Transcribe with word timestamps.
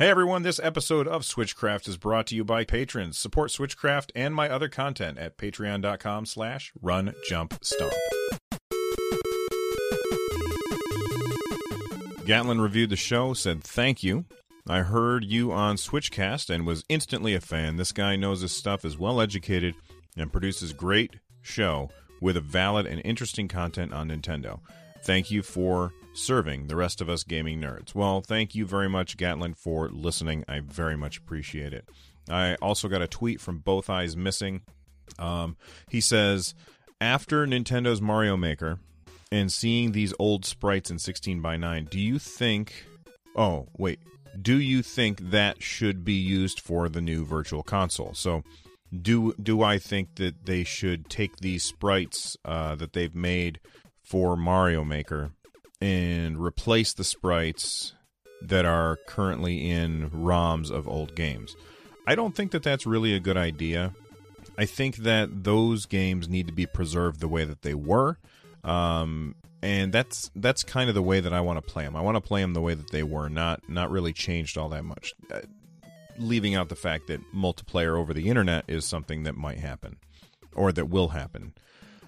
Hey 0.00 0.08
everyone, 0.08 0.44
this 0.44 0.58
episode 0.62 1.06
of 1.06 1.24
Switchcraft 1.24 1.86
is 1.86 1.98
brought 1.98 2.26
to 2.28 2.34
you 2.34 2.42
by 2.42 2.64
patrons. 2.64 3.18
Support 3.18 3.50
Switchcraft 3.50 4.12
and 4.14 4.34
my 4.34 4.48
other 4.48 4.66
content 4.66 5.18
at 5.18 5.36
patreon.com 5.36 6.24
slash 6.24 6.72
run 6.80 7.14
jump 7.28 7.62
stomp. 7.62 7.92
Gatlin 12.24 12.62
reviewed 12.62 12.88
the 12.88 12.96
show, 12.96 13.34
said 13.34 13.62
thank 13.62 14.02
you. 14.02 14.24
I 14.66 14.78
heard 14.78 15.22
you 15.22 15.52
on 15.52 15.76
Switchcast 15.76 16.48
and 16.48 16.66
was 16.66 16.82
instantly 16.88 17.34
a 17.34 17.40
fan. 17.42 17.76
This 17.76 17.92
guy 17.92 18.16
knows 18.16 18.40
his 18.40 18.52
stuff, 18.52 18.86
is 18.86 18.96
well 18.96 19.20
educated, 19.20 19.74
and 20.16 20.32
produces 20.32 20.72
great 20.72 21.16
show 21.42 21.90
with 22.22 22.38
a 22.38 22.40
valid 22.40 22.86
and 22.86 23.02
interesting 23.04 23.48
content 23.48 23.92
on 23.92 24.08
Nintendo. 24.08 24.60
Thank 25.02 25.30
you 25.30 25.42
for 25.42 25.92
serving 26.20 26.66
the 26.66 26.76
rest 26.76 27.00
of 27.00 27.08
us 27.08 27.24
gaming 27.24 27.60
nerds. 27.60 27.94
Well, 27.94 28.20
thank 28.20 28.54
you 28.54 28.66
very 28.66 28.88
much, 28.88 29.16
Gatlin, 29.16 29.54
for 29.54 29.88
listening. 29.88 30.44
I 30.48 30.60
very 30.60 30.96
much 30.96 31.18
appreciate 31.18 31.72
it. 31.72 31.88
I 32.28 32.54
also 32.56 32.88
got 32.88 33.02
a 33.02 33.08
tweet 33.08 33.40
from 33.40 33.58
Both 33.58 33.90
Eyes 33.90 34.16
Missing. 34.16 34.62
Um, 35.18 35.56
he 35.88 36.00
says, 36.00 36.54
after 37.00 37.46
Nintendo's 37.46 38.00
Mario 38.00 38.36
Maker 38.36 38.78
and 39.32 39.50
seeing 39.50 39.92
these 39.92 40.14
old 40.18 40.44
sprites 40.44 40.90
in 40.90 40.98
16 40.98 41.40
by 41.40 41.56
9, 41.56 41.86
do 41.90 41.98
you 41.98 42.18
think. 42.18 42.84
Oh, 43.36 43.68
wait. 43.76 44.00
Do 44.40 44.60
you 44.60 44.82
think 44.82 45.30
that 45.30 45.62
should 45.62 46.04
be 46.04 46.14
used 46.14 46.60
for 46.60 46.88
the 46.88 47.00
new 47.00 47.24
Virtual 47.24 47.62
Console? 47.62 48.14
So, 48.14 48.42
do 49.02 49.34
do 49.40 49.62
I 49.62 49.78
think 49.78 50.16
that 50.16 50.46
they 50.46 50.64
should 50.64 51.08
take 51.08 51.36
these 51.36 51.62
sprites 51.62 52.36
uh, 52.44 52.74
that 52.76 52.92
they've 52.92 53.14
made 53.14 53.60
for 54.02 54.36
Mario 54.36 54.84
Maker 54.84 55.30
and 55.80 56.38
replace 56.38 56.92
the 56.92 57.04
sprites 57.04 57.94
that 58.42 58.64
are 58.64 58.98
currently 59.06 59.70
in 59.70 60.10
ROMs 60.10 60.70
of 60.70 60.88
old 60.88 61.14
games. 61.14 61.56
I 62.06 62.14
don't 62.14 62.34
think 62.34 62.52
that 62.52 62.62
that's 62.62 62.86
really 62.86 63.14
a 63.14 63.20
good 63.20 63.36
idea. 63.36 63.94
I 64.58 64.66
think 64.66 64.96
that 64.98 65.44
those 65.44 65.86
games 65.86 66.28
need 66.28 66.46
to 66.46 66.52
be 66.52 66.66
preserved 66.66 67.20
the 67.20 67.28
way 67.28 67.44
that 67.44 67.62
they 67.62 67.74
were, 67.74 68.18
um, 68.64 69.34
and 69.62 69.92
that's 69.92 70.30
that's 70.34 70.62
kind 70.64 70.88
of 70.88 70.94
the 70.94 71.02
way 71.02 71.20
that 71.20 71.32
I 71.32 71.40
want 71.40 71.64
to 71.64 71.72
play 71.72 71.84
them. 71.84 71.96
I 71.96 72.00
want 72.00 72.16
to 72.16 72.20
play 72.20 72.40
them 72.40 72.54
the 72.54 72.60
way 72.60 72.74
that 72.74 72.90
they 72.90 73.02
were, 73.02 73.28
not 73.28 73.68
not 73.68 73.90
really 73.90 74.12
changed 74.12 74.58
all 74.58 74.68
that 74.70 74.84
much. 74.84 75.14
Uh, 75.32 75.40
leaving 76.18 76.54
out 76.54 76.68
the 76.68 76.76
fact 76.76 77.06
that 77.06 77.20
multiplayer 77.34 77.98
over 77.98 78.12
the 78.12 78.28
internet 78.28 78.64
is 78.68 78.84
something 78.84 79.22
that 79.22 79.36
might 79.36 79.58
happen, 79.58 79.96
or 80.54 80.72
that 80.72 80.88
will 80.88 81.08
happen. 81.08 81.54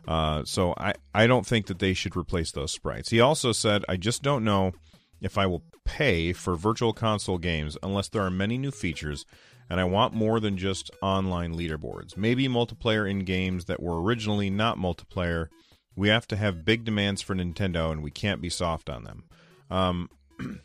Uh, 0.06 0.44
so 0.44 0.74
I, 0.76 0.94
I 1.14 1.26
don't 1.26 1.46
think 1.46 1.66
that 1.66 1.78
they 1.78 1.94
should 1.94 2.16
replace 2.16 2.52
those 2.52 2.72
sprites. 2.72 3.10
He 3.10 3.20
also 3.20 3.52
said, 3.52 3.84
I 3.88 3.96
just 3.96 4.22
don't 4.22 4.44
know 4.44 4.72
if 5.20 5.38
I 5.38 5.46
will 5.46 5.62
pay 5.84 6.32
for 6.32 6.56
virtual 6.56 6.92
console 6.92 7.38
games 7.38 7.76
unless 7.82 8.08
there 8.08 8.22
are 8.22 8.30
many 8.30 8.58
new 8.58 8.70
features 8.70 9.24
and 9.70 9.80
I 9.80 9.84
want 9.84 10.12
more 10.12 10.38
than 10.40 10.58
just 10.58 10.90
online 11.00 11.54
leaderboards. 11.54 12.16
Maybe 12.16 12.46
multiplayer 12.48 13.10
in 13.10 13.20
games 13.20 13.64
that 13.66 13.82
were 13.82 14.02
originally 14.02 14.50
not 14.50 14.76
multiplayer. 14.76 15.48
We 15.96 16.08
have 16.08 16.26
to 16.28 16.36
have 16.36 16.64
big 16.64 16.84
demands 16.84 17.22
for 17.22 17.34
Nintendo 17.34 17.90
and 17.90 18.02
we 18.02 18.10
can't 18.10 18.42
be 18.42 18.50
soft 18.50 18.90
on 18.90 19.04
them. 19.04 19.24
Um, 19.70 20.10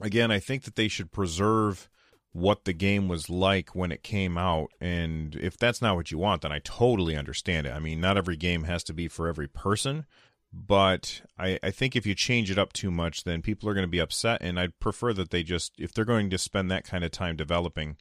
again, 0.00 0.30
I 0.30 0.38
think 0.38 0.64
that 0.64 0.76
they 0.76 0.88
should 0.88 1.10
preserve 1.10 1.88
what 2.34 2.64
the 2.64 2.72
game 2.72 3.06
was 3.06 3.30
like 3.30 3.76
when 3.76 3.92
it 3.92 4.02
came 4.02 4.36
out. 4.36 4.72
And 4.80 5.36
if 5.36 5.56
that's 5.56 5.80
not 5.80 5.94
what 5.94 6.10
you 6.10 6.18
want, 6.18 6.42
then 6.42 6.50
I 6.50 6.58
totally 6.58 7.16
understand 7.16 7.64
it. 7.68 7.72
I 7.72 7.78
mean, 7.78 8.00
not 8.00 8.18
every 8.18 8.36
game 8.36 8.64
has 8.64 8.82
to 8.84 8.92
be 8.92 9.06
for 9.06 9.28
every 9.28 9.46
person, 9.46 10.04
but 10.52 11.22
I, 11.38 11.60
I 11.62 11.70
think 11.70 11.94
if 11.94 12.06
you 12.06 12.14
change 12.16 12.50
it 12.50 12.58
up 12.58 12.72
too 12.72 12.90
much, 12.90 13.22
then 13.22 13.40
people 13.40 13.68
are 13.68 13.74
going 13.74 13.86
to 13.86 13.88
be 13.88 14.00
upset. 14.00 14.42
And 14.42 14.58
I'd 14.58 14.80
prefer 14.80 15.12
that 15.12 15.30
they 15.30 15.44
just, 15.44 15.74
if 15.78 15.94
they're 15.94 16.04
going 16.04 16.28
to 16.30 16.36
spend 16.36 16.72
that 16.72 16.84
kind 16.84 17.04
of 17.04 17.12
time 17.12 17.36
developing, 17.36 17.98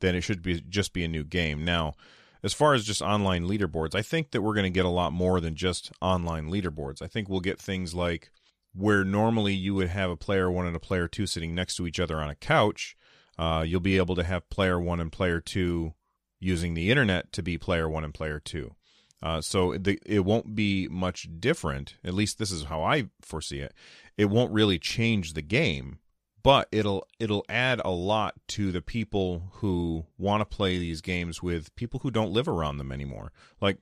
then 0.00 0.16
it 0.16 0.22
should 0.22 0.42
be 0.42 0.60
just 0.68 0.92
be 0.92 1.04
a 1.04 1.08
new 1.08 1.22
game. 1.22 1.64
Now, 1.64 1.94
as 2.42 2.52
far 2.52 2.74
as 2.74 2.84
just 2.84 3.02
online 3.02 3.44
leaderboards, 3.44 3.94
I 3.94 4.02
think 4.02 4.32
that 4.32 4.42
we're 4.42 4.54
going 4.54 4.64
to 4.64 4.70
get 4.70 4.84
a 4.84 4.88
lot 4.88 5.12
more 5.12 5.40
than 5.40 5.54
just 5.54 5.92
online 6.02 6.50
leaderboards. 6.50 7.02
I 7.02 7.06
think 7.06 7.28
we'll 7.28 7.38
get 7.38 7.60
things 7.60 7.94
like 7.94 8.32
where 8.74 9.04
normally 9.04 9.54
you 9.54 9.76
would 9.76 9.88
have 9.88 10.10
a 10.10 10.16
player 10.16 10.50
one 10.50 10.66
and 10.66 10.74
a 10.74 10.80
player 10.80 11.06
two 11.06 11.28
sitting 11.28 11.54
next 11.54 11.76
to 11.76 11.86
each 11.86 12.00
other 12.00 12.20
on 12.20 12.28
a 12.28 12.34
couch 12.34 12.96
uh, 13.38 13.64
you'll 13.66 13.80
be 13.80 13.96
able 13.96 14.14
to 14.16 14.24
have 14.24 14.48
player 14.50 14.80
one 14.80 15.00
and 15.00 15.12
player 15.12 15.40
two 15.40 15.94
using 16.40 16.74
the 16.74 16.90
internet 16.90 17.32
to 17.32 17.42
be 17.42 17.58
player 17.58 17.88
one 17.88 18.04
and 18.04 18.14
player 18.14 18.40
two. 18.40 18.74
Uh, 19.22 19.40
so 19.40 19.76
the, 19.78 19.98
it 20.04 20.24
won't 20.24 20.54
be 20.54 20.88
much 20.88 21.28
different. 21.40 21.96
At 22.04 22.14
least 22.14 22.38
this 22.38 22.50
is 22.50 22.64
how 22.64 22.82
I 22.82 23.08
foresee 23.22 23.60
it. 23.60 23.74
It 24.16 24.26
won't 24.26 24.52
really 24.52 24.78
change 24.78 25.32
the 25.32 25.42
game, 25.42 25.98
but 26.42 26.68
it'll 26.70 27.06
it'll 27.18 27.44
add 27.48 27.80
a 27.84 27.90
lot 27.90 28.34
to 28.48 28.72
the 28.72 28.82
people 28.82 29.48
who 29.54 30.06
want 30.18 30.42
to 30.42 30.56
play 30.56 30.78
these 30.78 31.00
games 31.00 31.42
with 31.42 31.74
people 31.76 32.00
who 32.00 32.10
don't 32.10 32.32
live 32.32 32.48
around 32.48 32.76
them 32.76 32.92
anymore. 32.92 33.32
Like 33.60 33.78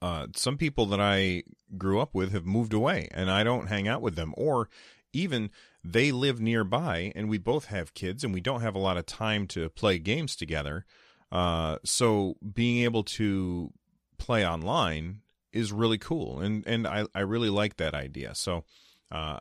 uh, 0.00 0.28
some 0.36 0.56
people 0.56 0.86
that 0.86 1.00
I 1.00 1.44
grew 1.76 2.00
up 2.00 2.14
with 2.14 2.32
have 2.32 2.46
moved 2.46 2.72
away, 2.72 3.08
and 3.10 3.30
I 3.30 3.44
don't 3.44 3.68
hang 3.68 3.88
out 3.88 4.02
with 4.02 4.16
them, 4.16 4.34
or 4.36 4.68
even 5.12 5.50
they 5.92 6.12
live 6.12 6.40
nearby 6.40 7.12
and 7.14 7.28
we 7.28 7.38
both 7.38 7.66
have 7.66 7.94
kids 7.94 8.24
and 8.24 8.34
we 8.34 8.40
don't 8.40 8.60
have 8.60 8.74
a 8.74 8.80
lot 8.80 8.96
of 8.96 9.06
time 9.06 9.46
to 9.48 9.68
play 9.70 9.98
games 9.98 10.36
together. 10.36 10.84
Uh, 11.30 11.78
so 11.84 12.36
being 12.54 12.84
able 12.84 13.02
to 13.02 13.72
play 14.18 14.46
online 14.46 15.20
is 15.52 15.72
really 15.72 15.98
cool. 15.98 16.40
And, 16.40 16.66
and 16.66 16.86
I, 16.86 17.06
I 17.14 17.20
really 17.20 17.50
like 17.50 17.76
that 17.76 17.94
idea. 17.94 18.34
So, 18.34 18.64
uh, 19.10 19.38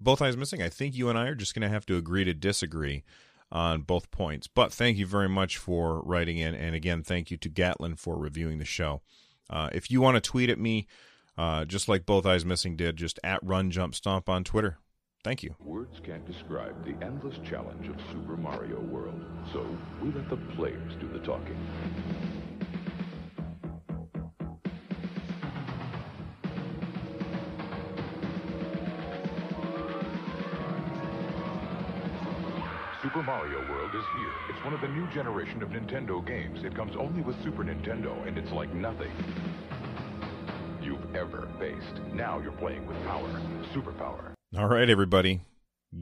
both 0.00 0.22
eyes 0.22 0.36
missing. 0.36 0.62
I 0.62 0.70
think 0.70 0.96
you 0.96 1.10
and 1.10 1.18
I 1.18 1.26
are 1.26 1.34
just 1.34 1.54
going 1.54 1.62
to 1.62 1.68
have 1.68 1.84
to 1.86 1.96
agree 1.96 2.24
to 2.24 2.32
disagree 2.32 3.04
on 3.52 3.82
both 3.82 4.10
points. 4.10 4.46
But 4.46 4.72
thank 4.72 4.96
you 4.96 5.06
very 5.06 5.28
much 5.28 5.58
for 5.58 6.00
writing 6.02 6.38
in. 6.38 6.54
And 6.54 6.74
again, 6.74 7.02
thank 7.02 7.30
you 7.30 7.36
to 7.38 7.48
Gatlin 7.48 7.96
for 7.96 8.16
reviewing 8.16 8.58
the 8.58 8.64
show. 8.64 9.02
Uh, 9.50 9.68
if 9.72 9.90
you 9.90 10.00
want 10.00 10.16
to 10.16 10.20
tweet 10.20 10.48
at 10.48 10.58
me, 10.58 10.86
uh, 11.36 11.64
just 11.64 11.88
like 11.88 12.06
Both 12.06 12.24
Eyes 12.24 12.44
Missing 12.44 12.76
did, 12.76 12.96
just 12.96 13.18
at 13.22 13.42
Run 13.42 13.70
Jump 13.70 13.94
Stomp 13.94 14.28
on 14.28 14.44
Twitter. 14.44 14.78
Thank 15.22 15.42
you. 15.42 15.54
Words 15.62 16.00
can't 16.02 16.24
describe 16.26 16.82
the 16.82 16.94
endless 17.04 17.36
challenge 17.44 17.88
of 17.88 17.96
Super 18.10 18.38
Mario 18.38 18.80
World, 18.80 19.22
so 19.52 19.66
we 20.02 20.10
let 20.12 20.30
the 20.30 20.38
players 20.56 20.94
do 20.98 21.08
the 21.08 21.18
talking. 21.18 21.58
Super 33.02 33.22
Mario 33.22 33.58
World 33.70 33.90
is 33.94 34.04
here. 34.16 34.32
It's 34.48 34.64
one 34.64 34.72
of 34.72 34.80
the 34.80 34.88
new 34.88 35.06
generation 35.10 35.62
of 35.62 35.68
Nintendo 35.68 36.26
games. 36.26 36.64
It 36.64 36.74
comes 36.74 36.96
only 36.96 37.20
with 37.20 37.36
Super 37.42 37.62
Nintendo, 37.62 38.26
and 38.26 38.38
it's 38.38 38.52
like 38.52 38.72
nothing 38.72 39.12
you've 40.82 41.14
ever 41.14 41.46
faced. 41.58 42.00
Now 42.14 42.38
you're 42.38 42.52
playing 42.52 42.86
with 42.86 42.96
power, 43.04 43.28
superpower. 43.74 44.34
All 44.58 44.66
right, 44.66 44.90
everybody. 44.90 45.42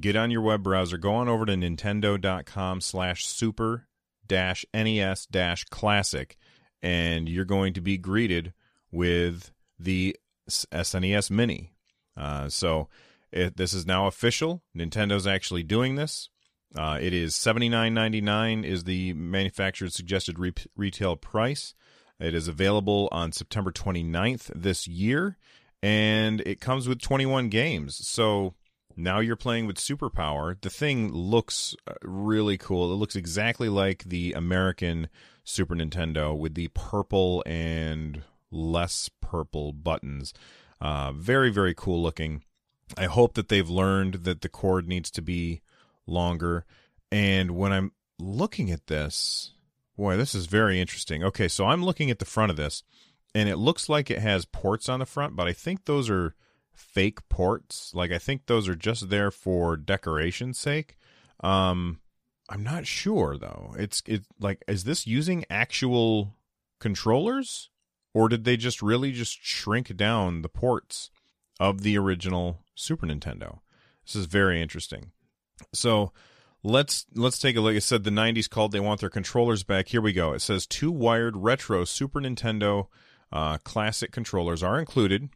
Get 0.00 0.16
on 0.16 0.30
your 0.30 0.40
web 0.40 0.62
browser. 0.62 0.96
Go 0.96 1.12
on 1.12 1.28
over 1.28 1.44
to 1.44 1.52
nintendo.com 1.52 2.80
slash 2.80 3.26
super 3.26 3.88
dash 4.26 4.64
NES 4.72 5.26
dash 5.26 5.64
classic, 5.64 6.38
and 6.80 7.28
you're 7.28 7.44
going 7.44 7.74
to 7.74 7.82
be 7.82 7.98
greeted 7.98 8.54
with 8.90 9.52
the 9.78 10.16
SNES 10.48 11.30
Mini. 11.30 11.74
Uh, 12.16 12.48
so 12.48 12.88
it, 13.30 13.58
this 13.58 13.74
is 13.74 13.84
now 13.84 14.06
official. 14.06 14.62
Nintendo's 14.74 15.26
actually 15.26 15.62
doing 15.62 15.96
this. 15.96 16.30
Uh, 16.74 16.98
it 16.98 17.12
is 17.12 17.36
seventy 17.36 17.68
nine 17.68 17.92
ninety 17.92 18.22
nine 18.22 18.64
is 18.64 18.84
the 18.84 19.12
manufacturer's 19.12 19.94
suggested 19.94 20.38
re- 20.38 20.54
retail 20.74 21.16
price. 21.16 21.74
It 22.18 22.34
is 22.34 22.48
available 22.48 23.08
on 23.12 23.30
September 23.30 23.70
29th 23.70 24.50
this 24.54 24.88
year, 24.88 25.36
and 25.82 26.40
it 26.42 26.60
comes 26.60 26.88
with 26.88 27.00
21 27.00 27.48
games. 27.48 28.06
So 28.08 28.54
now 28.96 29.20
you're 29.20 29.36
playing 29.36 29.66
with 29.66 29.76
superpower. 29.76 30.60
The 30.60 30.70
thing 30.70 31.12
looks 31.12 31.74
uh, 31.86 31.94
really 32.02 32.58
cool. 32.58 32.92
It 32.92 32.96
looks 32.96 33.16
exactly 33.16 33.68
like 33.68 34.04
the 34.04 34.32
American 34.32 35.08
Super 35.44 35.76
Nintendo 35.76 36.36
with 36.36 36.54
the 36.54 36.68
purple 36.68 37.42
and 37.46 38.22
less 38.50 39.08
purple 39.20 39.72
buttons. 39.72 40.34
Uh, 40.80 41.12
very, 41.12 41.50
very 41.50 41.74
cool 41.74 42.02
looking. 42.02 42.42
I 42.96 43.04
hope 43.04 43.34
that 43.34 43.48
they've 43.48 43.68
learned 43.68 44.24
that 44.24 44.40
the 44.40 44.48
cord 44.48 44.88
needs 44.88 45.10
to 45.12 45.22
be 45.22 45.62
longer. 46.06 46.64
And 47.12 47.52
when 47.52 47.72
I'm 47.72 47.92
looking 48.18 48.70
at 48.70 48.86
this, 48.86 49.52
boy, 49.96 50.16
this 50.16 50.34
is 50.34 50.46
very 50.46 50.80
interesting. 50.80 51.22
Okay, 51.22 51.48
so 51.48 51.66
I'm 51.66 51.84
looking 51.84 52.10
at 52.10 52.18
the 52.18 52.24
front 52.24 52.50
of 52.50 52.56
this, 52.56 52.82
and 53.34 53.48
it 53.48 53.56
looks 53.56 53.88
like 53.88 54.10
it 54.10 54.20
has 54.20 54.44
ports 54.44 54.88
on 54.88 55.00
the 55.00 55.06
front, 55.06 55.36
but 55.36 55.46
I 55.46 55.52
think 55.52 55.84
those 55.84 56.08
are 56.08 56.34
fake 56.72 57.28
ports. 57.28 57.92
Like 57.94 58.12
I 58.12 58.18
think 58.18 58.46
those 58.46 58.68
are 58.68 58.76
just 58.76 59.10
there 59.10 59.30
for 59.30 59.76
decoration's 59.76 60.58
sake. 60.58 60.96
Um, 61.40 62.00
I'm 62.48 62.62
not 62.62 62.86
sure 62.86 63.36
though. 63.36 63.74
It's 63.78 64.02
it 64.06 64.24
like 64.40 64.62
is 64.66 64.84
this 64.84 65.06
using 65.06 65.44
actual 65.50 66.34
controllers 66.80 67.70
or 68.14 68.28
did 68.28 68.44
they 68.44 68.56
just 68.56 68.80
really 68.80 69.12
just 69.12 69.38
shrink 69.42 69.94
down 69.96 70.42
the 70.42 70.48
ports 70.48 71.10
of 71.60 71.82
the 71.82 71.98
original 71.98 72.60
Super 72.74 73.06
Nintendo? 73.06 73.58
This 74.06 74.16
is 74.16 74.26
very 74.26 74.62
interesting. 74.62 75.12
So 75.74 76.12
let's 76.62 77.06
let's 77.14 77.38
take 77.38 77.56
a 77.56 77.60
look. 77.60 77.76
It 77.76 77.82
said 77.82 78.04
the 78.04 78.10
90s 78.10 78.48
called. 78.48 78.72
They 78.72 78.80
want 78.80 79.00
their 79.00 79.10
controllers 79.10 79.62
back. 79.62 79.88
Here 79.88 80.00
we 80.00 80.12
go. 80.12 80.32
It 80.32 80.40
says 80.40 80.66
two 80.66 80.90
wired 80.90 81.36
retro 81.36 81.84
Super 81.84 82.20
Nintendo 82.20 82.86
uh, 83.32 83.58
classic 83.58 84.12
controllers 84.12 84.62
are 84.62 84.78
included 84.78 85.30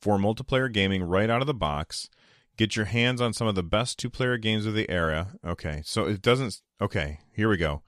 for 0.00 0.18
multiplayer 0.18 0.72
gaming 0.72 1.02
right 1.02 1.30
out 1.30 1.40
of 1.40 1.46
the 1.46 1.54
box. 1.54 2.08
Get 2.56 2.76
your 2.76 2.86
hands 2.86 3.20
on 3.20 3.32
some 3.32 3.46
of 3.46 3.54
the 3.54 3.62
best 3.62 3.98
two 3.98 4.10
player 4.10 4.36
games 4.36 4.66
of 4.66 4.74
the 4.74 4.90
era. 4.90 5.28
Okay, 5.44 5.82
so 5.84 6.06
it 6.06 6.20
doesn't. 6.20 6.60
Okay, 6.80 7.20
here 7.34 7.48
we 7.48 7.56
go. 7.56 7.82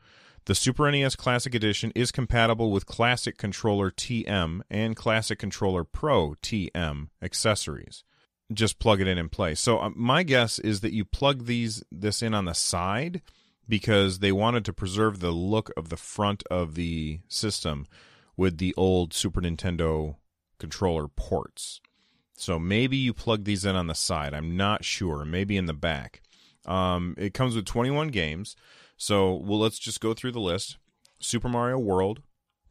The 0.47 0.55
Super 0.57 0.91
NES 0.91 1.15
Classic 1.15 1.55
Edition 1.55 1.93
is 1.95 2.11
compatible 2.11 2.73
with 2.73 2.87
Classic 2.87 3.37
Controller 3.37 3.93
TM 3.93 4.63
and 4.69 4.97
Classic 4.97 5.39
Controller 5.39 5.85
Pro 5.85 6.35
TM 6.43 7.09
accessories. 7.23 8.03
Just 8.53 8.81
plug 8.81 9.01
it 9.01 9.07
in 9.07 9.19
and 9.19 9.31
play. 9.31 9.55
So 9.55 9.79
uh, 9.79 9.91
my 9.95 10.25
guess 10.25 10.59
is 10.59 10.81
that 10.81 10.93
you 10.93 11.05
plug 11.05 11.47
these 11.47 11.85
this 11.93 12.23
in 12.23 12.35
on 12.35 12.47
the 12.47 12.55
side 12.55 13.23
because 13.69 14.19
they 14.19 14.33
wanted 14.33 14.65
to 14.65 14.73
preserve 14.73 15.21
the 15.21 15.31
look 15.31 15.71
of 15.77 15.91
the 15.91 15.97
front 15.97 16.43
of 16.51 16.75
the 16.75 17.21
system 17.29 17.87
with 18.37 18.59
the 18.59 18.75
old 18.77 19.13
Super 19.13 19.41
Nintendo 19.41 20.17
controller 20.59 21.09
ports. 21.09 21.81
So 22.37 22.59
maybe 22.59 22.97
you 22.97 23.13
plug 23.13 23.45
these 23.45 23.65
in 23.65 23.77
on 23.77 23.87
the 23.87 23.95
side. 23.95 24.35
I'm 24.35 24.57
not 24.57 24.85
sure. 24.85 25.25
Maybe 25.25 25.57
in 25.57 25.67
the 25.67 25.75
back. 25.75 26.23
Um, 26.67 27.15
it 27.19 27.35
comes 27.35 27.55
with 27.55 27.67
21 27.67 28.09
games. 28.09 28.57
So 28.97 29.35
well, 29.35 29.59
let's 29.59 29.79
just 29.79 30.01
go 30.01 30.15
through 30.15 30.33
the 30.33 30.41
list: 30.41 30.79
Super 31.19 31.49
Mario 31.49 31.79
World, 31.79 32.23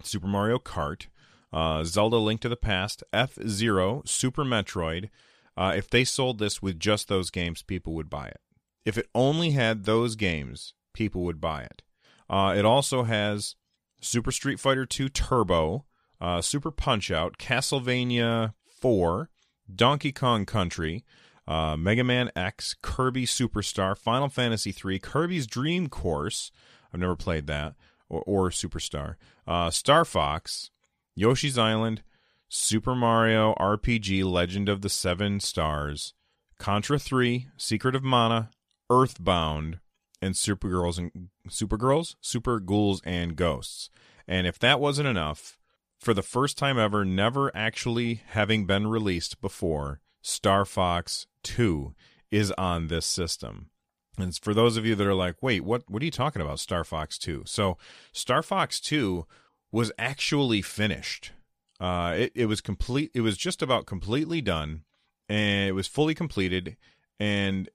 Super 0.02 0.28
Mario 0.28 0.60
Kart, 0.60 1.08
uh, 1.52 1.84
Zelda: 1.84 2.18
Link 2.18 2.40
to 2.42 2.50
the 2.50 2.56
Past, 2.56 3.04
F 3.12 3.38
Zero, 3.48 4.02
Super 4.06 4.46
Metroid. 4.46 5.10
Uh, 5.58 5.74
if 5.76 5.90
they 5.90 6.06
sold 6.06 6.40
this 6.40 6.62
with 6.62 6.80
just 6.80 7.10
those 7.10 7.30
games, 7.30 7.64
people 7.64 7.94
would 7.94 8.10
buy 8.10 8.28
it. 8.28 8.40
If 8.86 8.98
it 8.98 9.10
only 9.14 9.52
had 9.52 9.84
those 9.84 10.16
games, 10.16 10.74
people 10.94 11.24
would 11.24 11.42
buy 11.42 11.64
it. 11.64 11.82
Uh, 12.30 12.54
it 12.58 12.64
also 12.64 13.04
has 13.04 13.56
Super 14.02 14.32
Street 14.32 14.60
Fighter 14.60 14.86
2 14.86 15.10
Turbo, 15.10 15.86
uh, 16.20 16.42
Super 16.42 16.72
Punch 16.72 17.12
Out, 17.12 17.38
Castlevania 17.38 18.54
4, 18.66 19.30
Donkey 19.74 20.12
Kong 20.12 20.46
Country, 20.46 21.06
uh, 21.48 21.78
Mega 21.78 22.04
Man 22.04 22.32
X, 22.36 22.76
Kirby 22.82 23.26
Superstar, 23.26 23.98
Final 23.98 24.30
Fantasy 24.30 24.74
III, 24.74 25.00
Kirby's 25.00 25.48
Dream 25.48 25.88
Course. 25.88 26.52
I've 26.94 27.00
never 27.00 27.16
played 27.16 27.48
that, 27.48 27.76
or, 28.10 28.24
or 28.26 28.50
Superstar. 28.50 29.16
Uh, 29.48 29.70
Star 29.70 30.04
Fox, 30.04 30.72
Yoshi's 31.16 31.58
Island, 31.58 32.04
Super 32.50 32.96
Mario 32.96 33.54
RPG 33.60 34.24
Legend 34.26 34.68
of 34.68 34.82
the 34.82 34.90
Seven 34.90 35.40
Stars, 35.40 36.14
Contra 36.60 37.00
3, 37.00 37.48
Secret 37.58 37.96
of 37.96 38.04
Mana, 38.04 38.50
Earthbound, 38.90 39.80
and 40.22 40.36
Supergirls 40.36 40.98
and 40.98 41.30
Supergirls, 41.50 42.16
Super 42.22 42.60
Ghouls 42.60 43.02
and 43.06 43.36
Ghosts. 43.36 43.90
And 44.28 44.46
if 44.46 44.60
that 44.60 44.80
wasn't 44.80 45.08
enough, 45.08 45.60
for 46.00 46.14
the 46.14 46.24
first 46.24 46.58
time 46.58 46.80
ever, 46.80 47.06
never 47.06 47.56
actually 47.56 48.22
having 48.30 48.66
been 48.66 48.88
released 48.88 49.42
before, 49.42 50.02
Star 50.22 50.66
Fox 50.66 51.28
2 51.44 51.94
is 52.32 52.52
on 52.54 52.88
this 52.88 53.06
system. 53.06 53.70
And 54.18 54.36
for 54.36 54.54
those 54.54 54.78
of 54.78 54.86
you 54.86 54.96
that 54.96 55.08
are 55.08 55.14
like, 55.14 55.36
wait, 55.42 55.64
what, 55.64 55.84
what 55.90 56.02
are 56.02 56.06
you 56.06 56.12
talking 56.12 56.42
about, 56.42 56.60
Star 56.60 56.84
Fox 56.84 57.18
2? 57.18 57.44
So, 57.46 57.78
Star 58.12 58.44
Fox 58.44 58.80
2 58.80 59.26
was 59.72 59.92
actually 59.98 60.62
finished. 60.62 61.32
Uh, 61.80 62.14
it, 62.18 62.32
it 62.36 62.46
was 62.46 62.62
complete, 62.62 63.12
it 63.14 63.22
was 63.22 63.38
just 63.38 63.62
about 63.62 63.86
completely 63.86 64.42
done, 64.42 64.84
and 65.30 65.70
it 65.70 65.74
was 65.74 65.88
fully 65.88 66.14
completed. 66.14 66.78
And 67.20 67.70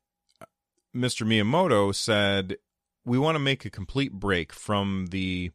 Mr. 0.97 1.27
Miyamoto 1.27 1.95
said, 1.95 2.57
we 3.05 3.19
want 3.19 3.37
to 3.37 3.41
make 3.41 3.65
a 3.65 3.71
complete 3.71 4.13
break 4.13 4.53
from 4.53 5.07
the 5.11 5.53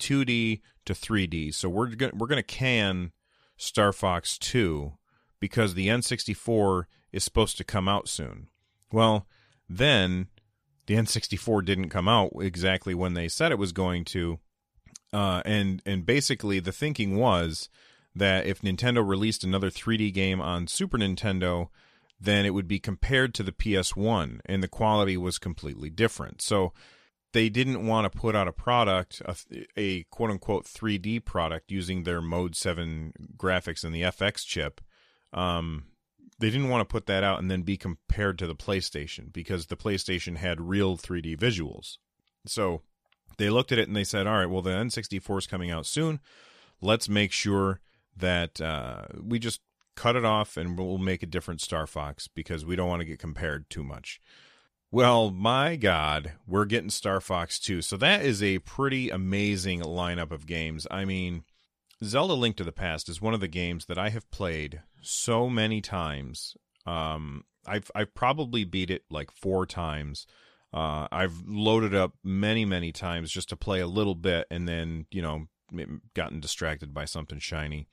2D 0.00 0.60
to 0.86 0.92
3D. 0.92 1.54
So 1.54 1.68
we're 1.68 1.90
we're 2.14 2.26
going 2.26 2.36
to 2.36 2.42
can 2.42 3.12
Star 3.56 3.92
Fox 3.92 4.38
2 4.38 4.92
because 5.40 5.74
the 5.74 5.88
N64 5.88 6.84
is 7.12 7.24
supposed 7.24 7.56
to 7.58 7.64
come 7.64 7.88
out 7.88 8.08
soon. 8.08 8.48
Well, 8.90 9.26
then 9.68 10.28
the 10.86 10.94
N64 10.94 11.64
didn't 11.64 11.90
come 11.90 12.08
out 12.08 12.32
exactly 12.40 12.94
when 12.94 13.14
they 13.14 13.28
said 13.28 13.52
it 13.52 13.58
was 13.58 13.72
going 13.72 14.04
to. 14.06 14.38
Uh, 15.12 15.42
and 15.44 15.80
and 15.86 16.04
basically 16.04 16.58
the 16.60 16.72
thinking 16.72 17.16
was 17.16 17.68
that 18.16 18.46
if 18.46 18.62
Nintendo 18.62 19.06
released 19.06 19.44
another 19.44 19.70
3D 19.70 20.12
game 20.12 20.40
on 20.40 20.66
Super 20.66 20.98
Nintendo, 20.98 21.68
then 22.24 22.46
it 22.46 22.54
would 22.54 22.68
be 22.68 22.78
compared 22.78 23.34
to 23.34 23.42
the 23.42 23.52
PS1 23.52 24.40
and 24.46 24.62
the 24.62 24.68
quality 24.68 25.16
was 25.16 25.38
completely 25.38 25.90
different. 25.90 26.42
So 26.42 26.72
they 27.32 27.48
didn't 27.48 27.86
want 27.86 28.10
to 28.10 28.18
put 28.18 28.36
out 28.36 28.48
a 28.48 28.52
product, 28.52 29.22
a, 29.24 29.36
a 29.76 30.02
quote 30.04 30.30
unquote 30.30 30.64
3D 30.64 31.24
product 31.24 31.70
using 31.70 32.02
their 32.02 32.20
Mode 32.20 32.56
7 32.56 33.12
graphics 33.36 33.84
and 33.84 33.94
the 33.94 34.02
FX 34.02 34.46
chip 34.46 34.80
um, 35.34 35.84
they 36.38 36.48
didn't 36.50 36.68
want 36.68 36.80
to 36.80 36.92
put 36.92 37.06
that 37.06 37.24
out 37.24 37.40
and 37.40 37.50
then 37.50 37.62
be 37.62 37.76
compared 37.76 38.38
to 38.38 38.46
the 38.46 38.54
PlayStation 38.54 39.32
because 39.32 39.66
the 39.66 39.76
PlayStation 39.76 40.36
had 40.36 40.60
real 40.60 40.96
3D 40.96 41.36
visuals. 41.38 41.98
So 42.46 42.82
they 43.36 43.50
looked 43.50 43.72
at 43.72 43.78
it 43.78 43.88
and 43.88 43.96
they 43.96 44.04
said, 44.04 44.26
all 44.26 44.38
right, 44.38 44.50
well, 44.50 44.62
the 44.62 44.70
N64 44.70 45.38
is 45.38 45.46
coming 45.46 45.70
out 45.70 45.86
soon. 45.86 46.20
Let's 46.80 47.08
make 47.08 47.32
sure 47.32 47.80
that 48.16 48.60
uh, 48.60 49.06
we 49.20 49.38
just 49.38 49.60
cut 49.94 50.16
it 50.16 50.24
off 50.24 50.56
and 50.56 50.78
we'll 50.78 50.98
make 50.98 51.22
a 51.22 51.26
different 51.26 51.60
Star 51.60 51.86
Fox 51.86 52.28
because 52.28 52.64
we 52.64 52.76
don't 52.76 52.88
want 52.88 53.00
to 53.00 53.06
get 53.06 53.18
compared 53.18 53.68
too 53.70 53.82
much. 53.82 54.20
Well, 54.90 55.30
my 55.30 55.74
God, 55.76 56.34
we're 56.46 56.66
getting 56.66 56.90
Star 56.90 57.20
Fox 57.20 57.58
2. 57.58 57.82
So 57.82 57.96
that 57.96 58.24
is 58.24 58.42
a 58.42 58.60
pretty 58.60 59.10
amazing 59.10 59.80
lineup 59.80 60.30
of 60.30 60.46
games. 60.46 60.86
I 60.90 61.04
mean, 61.04 61.42
Zelda 62.04 62.34
Link 62.34 62.56
to 62.56 62.64
the 62.64 62.72
Past 62.72 63.08
is 63.08 63.20
one 63.20 63.34
of 63.34 63.40
the 63.40 63.48
games 63.48 63.86
that 63.86 63.98
I 63.98 64.10
have 64.10 64.30
played 64.30 64.82
so 65.00 65.48
many 65.48 65.80
times. 65.80 66.56
Um, 66.86 67.44
I've 67.66 67.90
I've 67.94 68.14
probably 68.14 68.64
beat 68.64 68.90
it 68.90 69.02
like 69.10 69.30
four 69.30 69.66
times. 69.66 70.26
Uh, 70.72 71.08
I've 71.10 71.42
loaded 71.46 71.94
up 71.94 72.14
many 72.22 72.64
many 72.64 72.92
times 72.92 73.30
just 73.30 73.48
to 73.50 73.56
play 73.56 73.80
a 73.80 73.86
little 73.86 74.14
bit, 74.14 74.46
and 74.50 74.68
then 74.68 75.06
you 75.10 75.22
know 75.22 75.46
gotten 76.14 76.40
distracted 76.40 76.92
by 76.92 77.04
something 77.04 77.38
shiny. 77.38 77.88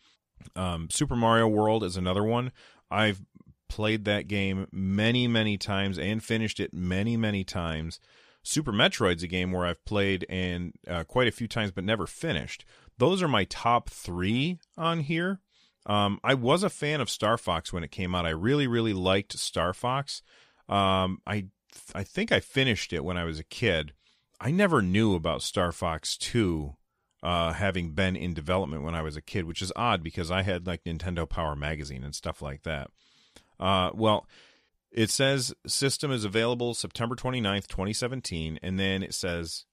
Um, 0.56 0.90
Super 0.90 1.16
Mario 1.16 1.48
World 1.48 1.84
is 1.84 1.98
another 1.98 2.24
one. 2.24 2.52
I've 2.90 3.22
played 3.70 4.04
that 4.06 4.28
game 4.28 4.68
many 4.72 5.28
many 5.28 5.58
times 5.58 5.98
and 5.98 6.22
finished 6.22 6.60
it 6.60 6.74
many 6.74 7.16
many 7.16 7.44
times. 7.44 8.00
Super 8.44 8.72
Metroid's 8.72 9.24
a 9.24 9.28
game 9.28 9.52
where 9.52 9.66
I've 9.66 9.84
played 9.86 10.26
and 10.30 10.74
uh, 10.88 11.04
quite 11.04 11.28
a 11.28 11.32
few 11.32 11.48
times 11.48 11.72
but 11.72 11.84
never 11.84 12.08
finished. 12.08 12.66
Those 12.98 13.22
are 13.22 13.28
my 13.28 13.46
top 13.46 13.90
three 13.90 14.60
on 14.78 15.02
here. 15.02 15.40
Um, 15.86 16.20
I 16.24 16.34
was 16.34 16.64
a 16.64 16.70
fan 16.70 17.02
of 17.02 17.10
Star 17.10 17.38
Fox 17.38 17.72
when 17.72 17.84
it 17.84 17.92
came 17.92 18.14
out. 18.14 18.26
I 18.26 18.32
really, 18.32 18.68
really 18.68 18.94
liked 18.94 19.38
Star 19.38 19.74
Fox. 19.74 20.22
Um, 20.70 21.22
I 21.26 21.48
I 21.96 22.04
think 22.04 22.32
I 22.32 22.40
finished 22.40 22.94
it 22.94 23.04
when 23.04 23.18
I 23.18 23.24
was 23.24 23.40
a 23.40 23.44
kid. 23.44 23.94
I 24.40 24.52
never 24.52 24.82
knew 24.82 25.16
about 25.16 25.42
Star 25.42 25.72
Fox 25.72 26.18
2 26.18 26.76
uh, 27.24 27.54
having 27.54 27.92
been 27.92 28.16
in 28.16 28.34
development 28.34 28.84
when 28.84 28.96
I 28.96 29.02
was 29.02 29.16
a 29.16 29.22
kid, 29.22 29.46
which 29.46 29.62
is 29.62 29.72
odd 29.76 30.04
because 30.04 30.32
I 30.32 30.42
had 30.42 30.66
like 30.66 30.84
Nintendo 30.84 31.28
Power 31.28 31.56
Magazine 31.56 32.04
and 32.04 32.16
stuff 32.16 32.42
like 32.42 32.64
that. 32.64 32.90
Uh, 33.60 33.92
well, 33.94 34.28
it 34.92 35.10
says 35.10 35.54
system 35.68 36.12
is 36.12 36.26
available 36.26 36.74
September 36.74 37.16
29th, 37.16 37.68
2017, 37.68 38.60
and 38.62 38.80
then 38.80 39.04
it 39.04 39.14
says 39.14 39.66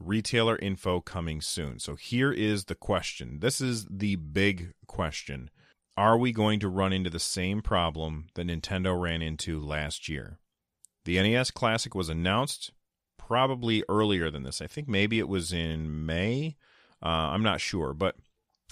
retailer 0.00 0.56
info 0.56 1.00
coming 1.00 1.40
soon. 1.40 1.78
So 1.78 1.96
here 1.96 2.32
is 2.32 2.64
the 2.64 2.74
question. 2.74 3.40
This 3.40 3.60
is 3.60 3.86
the 3.90 4.16
big 4.16 4.72
question. 4.86 5.50
Are 5.96 6.16
we 6.16 6.32
going 6.32 6.60
to 6.60 6.68
run 6.68 6.92
into 6.92 7.10
the 7.10 7.18
same 7.18 7.60
problem 7.60 8.28
that 8.34 8.46
Nintendo 8.46 8.98
ran 8.98 9.20
into 9.20 9.60
last 9.60 10.08
year? 10.08 10.38
The 11.04 11.20
NES 11.20 11.50
Classic 11.50 11.94
was 11.94 12.08
announced 12.08 12.72
probably 13.18 13.84
earlier 13.88 14.30
than 14.30 14.42
this. 14.42 14.62
I 14.62 14.66
think 14.66 14.88
maybe 14.88 15.18
it 15.18 15.28
was 15.28 15.52
in 15.52 16.06
May. 16.06 16.56
Uh, 17.02 17.30
I'm 17.32 17.42
not 17.42 17.60
sure, 17.60 17.92
but 17.92 18.16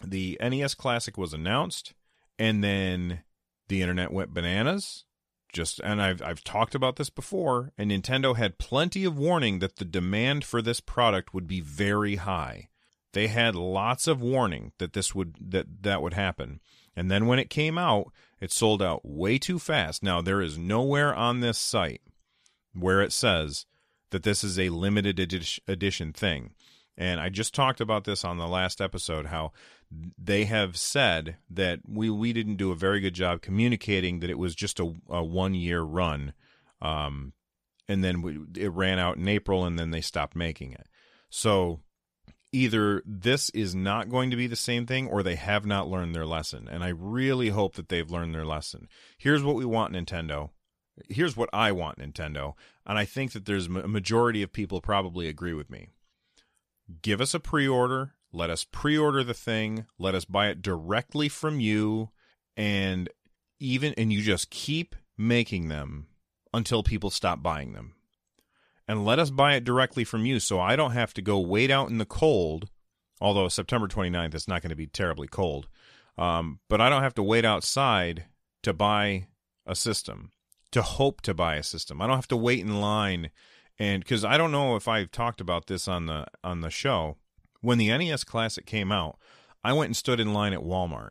the 0.04 0.38
NES 0.40 0.74
Classic 0.74 1.18
was 1.18 1.32
announced, 1.32 1.94
and 2.38 2.62
then 2.62 3.22
the 3.68 3.82
internet 3.82 4.12
went 4.12 4.34
bananas, 4.34 5.04
just 5.52 5.80
and 5.80 6.00
I've 6.00 6.22
I've 6.22 6.44
talked 6.44 6.74
about 6.74 6.96
this 6.96 7.10
before, 7.10 7.72
and 7.76 7.90
Nintendo 7.90 8.36
had 8.36 8.58
plenty 8.58 9.04
of 9.04 9.18
warning 9.18 9.58
that 9.58 9.76
the 9.76 9.84
demand 9.84 10.44
for 10.44 10.62
this 10.62 10.80
product 10.80 11.34
would 11.34 11.46
be 11.46 11.60
very 11.60 12.16
high. 12.16 12.68
They 13.12 13.26
had 13.26 13.54
lots 13.56 14.06
of 14.06 14.22
warning 14.22 14.72
that 14.78 14.92
this 14.92 15.14
would 15.14 15.36
that 15.40 15.82
that 15.82 16.02
would 16.02 16.14
happen. 16.14 16.60
And 16.96 17.10
then 17.10 17.26
when 17.26 17.38
it 17.38 17.50
came 17.50 17.78
out, 17.78 18.12
it 18.40 18.52
sold 18.52 18.82
out 18.82 19.04
way 19.04 19.38
too 19.38 19.58
fast. 19.58 20.02
Now 20.02 20.20
there 20.20 20.40
is 20.40 20.58
nowhere 20.58 21.14
on 21.14 21.40
this 21.40 21.58
site 21.58 22.02
where 22.72 23.00
it 23.00 23.12
says 23.12 23.66
that 24.10 24.22
this 24.22 24.44
is 24.44 24.58
a 24.58 24.68
limited 24.68 25.18
edition 25.66 26.12
thing. 26.12 26.54
And 27.00 27.18
I 27.18 27.30
just 27.30 27.54
talked 27.54 27.80
about 27.80 28.04
this 28.04 28.26
on 28.26 28.36
the 28.36 28.46
last 28.46 28.78
episode 28.78 29.24
how 29.24 29.52
they 30.22 30.44
have 30.44 30.76
said 30.76 31.38
that 31.48 31.80
we, 31.88 32.10
we 32.10 32.34
didn't 32.34 32.56
do 32.56 32.72
a 32.72 32.76
very 32.76 33.00
good 33.00 33.14
job 33.14 33.40
communicating 33.40 34.20
that 34.20 34.28
it 34.28 34.38
was 34.38 34.54
just 34.54 34.78
a, 34.78 34.92
a 35.08 35.24
one 35.24 35.54
year 35.54 35.80
run. 35.80 36.34
Um, 36.82 37.32
and 37.88 38.04
then 38.04 38.20
we, 38.20 38.38
it 38.54 38.70
ran 38.72 38.98
out 38.98 39.16
in 39.16 39.26
April 39.28 39.64
and 39.64 39.78
then 39.78 39.92
they 39.92 40.02
stopped 40.02 40.36
making 40.36 40.72
it. 40.74 40.88
So 41.30 41.80
either 42.52 43.02
this 43.06 43.48
is 43.50 43.74
not 43.74 44.10
going 44.10 44.28
to 44.28 44.36
be 44.36 44.46
the 44.46 44.54
same 44.54 44.84
thing 44.84 45.08
or 45.08 45.22
they 45.22 45.36
have 45.36 45.64
not 45.64 45.88
learned 45.88 46.14
their 46.14 46.26
lesson. 46.26 46.68
And 46.70 46.84
I 46.84 46.88
really 46.88 47.48
hope 47.48 47.76
that 47.76 47.88
they've 47.88 48.10
learned 48.10 48.34
their 48.34 48.44
lesson. 48.44 48.88
Here's 49.16 49.42
what 49.42 49.56
we 49.56 49.64
want, 49.64 49.94
Nintendo. 49.94 50.50
Here's 51.08 51.34
what 51.34 51.48
I 51.50 51.72
want, 51.72 51.98
Nintendo. 51.98 52.52
And 52.84 52.98
I 52.98 53.06
think 53.06 53.32
that 53.32 53.46
there's 53.46 53.68
a 53.68 53.88
majority 53.88 54.42
of 54.42 54.52
people 54.52 54.82
probably 54.82 55.28
agree 55.28 55.54
with 55.54 55.70
me 55.70 55.88
give 57.02 57.20
us 57.20 57.34
a 57.34 57.40
pre 57.40 57.66
order. 57.66 58.14
Let 58.32 58.50
us 58.50 58.64
pre 58.64 58.96
order 58.96 59.24
the 59.24 59.34
thing. 59.34 59.86
Let 59.98 60.14
us 60.14 60.24
buy 60.24 60.48
it 60.48 60.62
directly 60.62 61.28
from 61.28 61.60
you. 61.60 62.10
And 62.56 63.08
even, 63.58 63.94
and 63.96 64.12
you 64.12 64.22
just 64.22 64.50
keep 64.50 64.94
making 65.16 65.68
them 65.68 66.06
until 66.52 66.82
people 66.82 67.10
stop 67.10 67.42
buying 67.42 67.72
them. 67.72 67.94
And 68.88 69.04
let 69.04 69.18
us 69.18 69.30
buy 69.30 69.54
it 69.54 69.64
directly 69.64 70.04
from 70.04 70.26
you 70.26 70.40
so 70.40 70.58
I 70.58 70.74
don't 70.74 70.92
have 70.92 71.14
to 71.14 71.22
go 71.22 71.38
wait 71.38 71.70
out 71.70 71.90
in 71.90 71.98
the 71.98 72.04
cold. 72.04 72.68
Although 73.20 73.48
September 73.48 73.86
29th 73.86 74.34
is 74.34 74.48
not 74.48 74.62
going 74.62 74.70
to 74.70 74.76
be 74.76 74.86
terribly 74.86 75.28
cold. 75.28 75.68
Um, 76.16 76.60
but 76.68 76.80
I 76.80 76.88
don't 76.88 77.02
have 77.02 77.14
to 77.14 77.22
wait 77.22 77.44
outside 77.44 78.24
to 78.62 78.72
buy 78.72 79.26
a 79.66 79.74
system, 79.74 80.32
to 80.72 80.82
hope 80.82 81.20
to 81.22 81.34
buy 81.34 81.56
a 81.56 81.62
system. 81.62 82.00
I 82.00 82.06
don't 82.06 82.16
have 82.16 82.28
to 82.28 82.36
wait 82.36 82.60
in 82.60 82.80
line 82.80 83.30
and 83.80 84.04
because 84.04 84.26
I 84.26 84.36
don't 84.36 84.52
know 84.52 84.76
if 84.76 84.86
I've 84.86 85.10
talked 85.10 85.40
about 85.40 85.66
this 85.66 85.88
on 85.88 86.04
the 86.04 86.26
on 86.44 86.60
the 86.60 86.68
show, 86.68 87.16
when 87.62 87.78
the 87.78 87.88
NES 87.88 88.24
Classic 88.24 88.66
came 88.66 88.92
out, 88.92 89.18
I 89.64 89.72
went 89.72 89.88
and 89.88 89.96
stood 89.96 90.20
in 90.20 90.34
line 90.34 90.52
at 90.52 90.60
Walmart, 90.60 91.10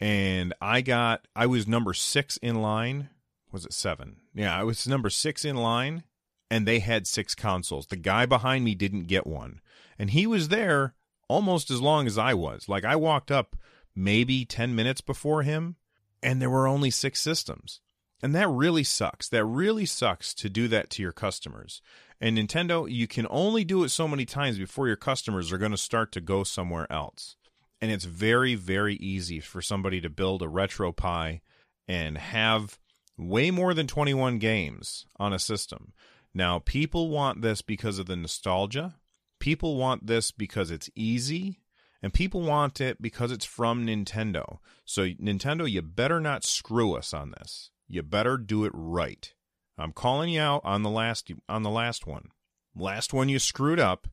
and 0.00 0.52
I 0.60 0.80
got 0.80 1.28
I 1.36 1.46
was 1.46 1.68
number 1.68 1.94
six 1.94 2.36
in 2.38 2.60
line. 2.60 3.10
Was 3.52 3.64
it 3.64 3.72
seven? 3.72 4.16
Yeah, 4.34 4.54
I 4.54 4.64
was 4.64 4.86
number 4.86 5.08
six 5.08 5.44
in 5.44 5.56
line, 5.56 6.02
and 6.50 6.66
they 6.66 6.80
had 6.80 7.06
six 7.06 7.36
consoles. 7.36 7.86
The 7.86 7.96
guy 7.96 8.26
behind 8.26 8.64
me 8.64 8.74
didn't 8.74 9.04
get 9.04 9.24
one, 9.24 9.60
and 9.96 10.10
he 10.10 10.26
was 10.26 10.48
there 10.48 10.94
almost 11.28 11.70
as 11.70 11.80
long 11.80 12.08
as 12.08 12.18
I 12.18 12.34
was. 12.34 12.68
Like 12.68 12.84
I 12.84 12.96
walked 12.96 13.30
up 13.30 13.54
maybe 13.94 14.44
ten 14.44 14.74
minutes 14.74 15.00
before 15.00 15.44
him, 15.44 15.76
and 16.20 16.42
there 16.42 16.50
were 16.50 16.66
only 16.66 16.90
six 16.90 17.22
systems. 17.22 17.80
And 18.22 18.34
that 18.34 18.48
really 18.48 18.84
sucks. 18.84 19.28
That 19.28 19.44
really 19.44 19.86
sucks 19.86 20.34
to 20.34 20.48
do 20.48 20.68
that 20.68 20.90
to 20.90 21.02
your 21.02 21.12
customers. 21.12 21.80
And 22.20 22.36
Nintendo, 22.36 22.90
you 22.90 23.06
can 23.06 23.26
only 23.30 23.64
do 23.64 23.84
it 23.84 23.90
so 23.90 24.08
many 24.08 24.24
times 24.24 24.58
before 24.58 24.88
your 24.88 24.96
customers 24.96 25.52
are 25.52 25.58
going 25.58 25.70
to 25.70 25.76
start 25.76 26.10
to 26.12 26.20
go 26.20 26.42
somewhere 26.42 26.90
else. 26.92 27.36
And 27.80 27.92
it's 27.92 28.04
very, 28.04 28.56
very 28.56 28.96
easy 28.96 29.38
for 29.38 29.62
somebody 29.62 30.00
to 30.00 30.10
build 30.10 30.42
a 30.42 30.46
RetroPie 30.46 31.40
and 31.86 32.18
have 32.18 32.78
way 33.16 33.52
more 33.52 33.72
than 33.72 33.86
21 33.86 34.38
games 34.38 35.06
on 35.16 35.32
a 35.32 35.38
system. 35.38 35.92
Now, 36.34 36.58
people 36.58 37.08
want 37.08 37.40
this 37.40 37.62
because 37.62 38.00
of 38.00 38.06
the 38.06 38.16
nostalgia. 38.16 38.96
People 39.38 39.76
want 39.76 40.08
this 40.08 40.32
because 40.32 40.72
it's 40.72 40.90
easy. 40.96 41.60
And 42.02 42.12
people 42.12 42.42
want 42.42 42.80
it 42.80 43.00
because 43.00 43.30
it's 43.30 43.44
from 43.44 43.86
Nintendo. 43.86 44.58
So, 44.84 45.06
Nintendo, 45.06 45.70
you 45.70 45.82
better 45.82 46.20
not 46.20 46.44
screw 46.44 46.94
us 46.94 47.14
on 47.14 47.32
this. 47.32 47.70
You 47.88 48.02
better 48.02 48.36
do 48.36 48.64
it 48.64 48.72
right. 48.74 49.32
I'm 49.78 49.92
calling 49.92 50.30
you 50.30 50.40
out 50.40 50.62
on 50.64 50.82
the 50.82 50.90
last 50.90 51.30
on 51.48 51.62
the 51.62 51.70
last 51.70 52.06
one. 52.06 52.30
Last 52.76 53.12
one 53.12 53.28
you 53.28 53.38
screwed 53.38 53.80
up. 53.80 54.08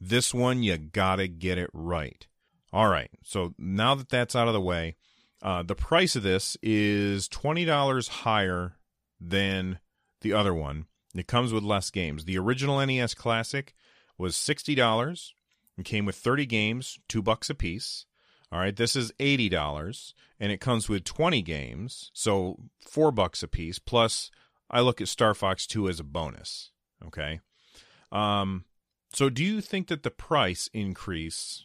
This 0.00 0.34
one 0.34 0.62
you 0.62 0.76
gotta 0.78 1.28
get 1.28 1.58
it 1.58 1.70
right. 1.72 2.26
All 2.72 2.88
right. 2.88 3.10
So 3.22 3.54
now 3.58 3.94
that 3.94 4.08
that's 4.08 4.34
out 4.34 4.48
of 4.48 4.54
the 4.54 4.60
way, 4.60 4.96
uh, 5.42 5.62
the 5.62 5.74
price 5.74 6.16
of 6.16 6.22
this 6.22 6.56
is 6.62 7.28
twenty 7.28 7.64
dollars 7.64 8.08
higher 8.08 8.76
than 9.20 9.78
the 10.22 10.32
other 10.32 10.54
one. 10.54 10.86
It 11.14 11.26
comes 11.26 11.52
with 11.52 11.64
less 11.64 11.90
games. 11.90 12.24
The 12.24 12.38
original 12.38 12.84
NES 12.84 13.14
Classic 13.14 13.74
was 14.16 14.36
sixty 14.36 14.74
dollars 14.74 15.34
and 15.76 15.84
came 15.84 16.06
with 16.06 16.16
thirty 16.16 16.46
games, 16.46 16.98
two 17.08 17.22
bucks 17.22 17.50
a 17.50 17.54
piece. 17.54 18.06
All 18.52 18.58
right, 18.58 18.74
this 18.74 18.96
is 18.96 19.12
eighty 19.20 19.48
dollars, 19.48 20.14
and 20.38 20.50
it 20.50 20.60
comes 20.60 20.88
with 20.88 21.04
twenty 21.04 21.42
games, 21.42 22.10
so 22.12 22.58
four 22.80 23.12
bucks 23.12 23.42
a 23.42 23.48
piece 23.48 23.78
plus 23.78 24.30
I 24.70 24.80
look 24.80 25.00
at 25.00 25.08
Star 25.08 25.34
Fox 25.34 25.66
2 25.66 25.88
as 25.88 25.98
a 25.98 26.04
bonus. 26.04 26.70
Okay. 27.04 27.40
Um, 28.12 28.64
so 29.12 29.28
do 29.28 29.44
you 29.44 29.60
think 29.60 29.88
that 29.88 30.04
the 30.04 30.10
price 30.10 30.70
increase 30.72 31.64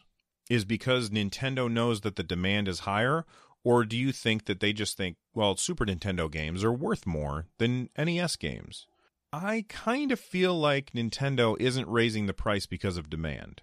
is 0.49 0.65
because 0.65 1.11
Nintendo 1.11 1.71
knows 1.71 2.01
that 2.01 2.15
the 2.15 2.23
demand 2.23 2.67
is 2.67 2.79
higher? 2.79 3.25
Or 3.63 3.83
do 3.83 3.97
you 3.97 4.11
think 4.11 4.45
that 4.45 4.59
they 4.59 4.73
just 4.73 4.97
think, 4.97 5.17
well, 5.33 5.55
Super 5.55 5.85
Nintendo 5.85 6.29
games 6.29 6.63
are 6.63 6.73
worth 6.73 7.05
more 7.07 7.47
than 7.57 7.89
NES 7.97 8.35
games? 8.35 8.87
I 9.33 9.65
kind 9.67 10.11
of 10.11 10.19
feel 10.19 10.57
like 10.57 10.91
Nintendo 10.93 11.55
isn't 11.59 11.87
raising 11.87 12.25
the 12.25 12.33
price 12.33 12.65
because 12.65 12.95
of 12.97 13.09
demand. 13.09 13.61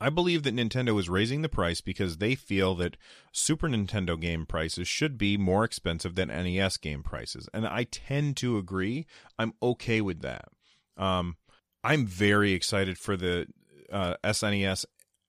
I 0.00 0.08
believe 0.08 0.44
that 0.44 0.54
Nintendo 0.54 0.98
is 0.98 1.10
raising 1.10 1.42
the 1.42 1.48
price 1.48 1.80
because 1.80 2.16
they 2.16 2.34
feel 2.34 2.74
that 2.76 2.96
Super 3.32 3.68
Nintendo 3.68 4.18
game 4.18 4.46
prices 4.46 4.88
should 4.88 5.18
be 5.18 5.36
more 5.36 5.62
expensive 5.62 6.14
than 6.14 6.28
NES 6.28 6.78
game 6.78 7.02
prices. 7.02 7.48
And 7.52 7.66
I 7.66 7.84
tend 7.84 8.38
to 8.38 8.56
agree. 8.56 9.06
I'm 9.38 9.52
okay 9.62 10.00
with 10.00 10.22
that. 10.22 10.48
Um, 10.96 11.36
I'm 11.84 12.06
very 12.06 12.52
excited 12.52 12.96
for 12.96 13.16
the 13.16 13.48
uh, 13.92 14.14
SNES 14.24 14.86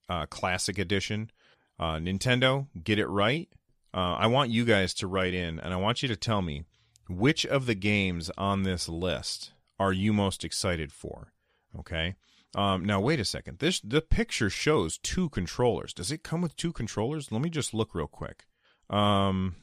uh, 0.07 0.25
Classic 0.27 0.77
Edition. 0.77 1.31
Uh, 1.77 1.95
Nintendo, 1.95 2.67
get 2.81 2.99
it 2.99 3.07
right. 3.07 3.49
Uh, 3.93 4.15
I 4.15 4.27
want 4.27 4.51
you 4.51 4.63
guys 4.63 4.93
to 4.95 5.07
write 5.07 5.33
in 5.33 5.59
and 5.59 5.73
I 5.73 5.77
want 5.77 6.01
you 6.01 6.07
to 6.07 6.15
tell 6.15 6.41
me 6.41 6.63
which 7.09 7.45
of 7.45 7.65
the 7.65 7.75
games 7.75 8.31
on 8.37 8.63
this 8.63 8.87
list 8.87 9.51
are 9.79 9.91
you 9.91 10.13
most 10.13 10.45
excited 10.45 10.93
for? 10.93 11.33
Okay. 11.77 12.15
Um, 12.53 12.83
now 12.83 12.99
wait 12.99 13.19
a 13.19 13.25
second. 13.25 13.59
This 13.59 13.79
the 13.79 14.01
picture 14.01 14.49
shows 14.49 14.97
two 14.97 15.29
controllers. 15.29 15.93
Does 15.93 16.11
it 16.11 16.23
come 16.23 16.41
with 16.41 16.55
two 16.55 16.73
controllers? 16.73 17.31
Let 17.31 17.41
me 17.41 17.49
just 17.49 17.73
look 17.73 17.95
real 17.95 18.07
quick. 18.07 18.45
Um, 18.89 19.55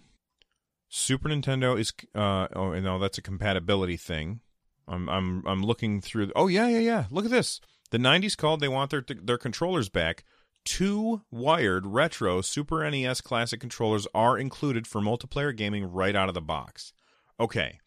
Super 0.88 1.28
Nintendo 1.28 1.78
is 1.78 1.92
uh 2.14 2.48
oh 2.54 2.72
no 2.80 2.98
that's 2.98 3.18
a 3.18 3.22
compatibility 3.22 3.96
thing. 3.96 4.40
I'm 4.86 5.08
I'm 5.08 5.46
I'm 5.46 5.62
looking 5.62 6.00
through. 6.00 6.32
Oh 6.34 6.46
yeah 6.46 6.68
yeah 6.68 6.78
yeah. 6.78 7.04
Look 7.10 7.26
at 7.26 7.30
this. 7.30 7.60
The 7.90 7.98
90s 7.98 8.36
called. 8.36 8.60
They 8.60 8.68
want 8.68 8.90
their 8.90 9.04
their 9.22 9.38
controllers 9.38 9.88
back. 9.88 10.24
Two 10.64 11.22
wired 11.30 11.86
retro 11.86 12.40
Super 12.40 12.88
NES 12.90 13.20
classic 13.20 13.60
controllers 13.60 14.06
are 14.14 14.38
included 14.38 14.86
for 14.86 15.00
multiplayer 15.00 15.54
gaming 15.54 15.84
right 15.84 16.16
out 16.16 16.28
of 16.28 16.34
the 16.34 16.40
box. 16.40 16.92
Okay, 17.40 17.78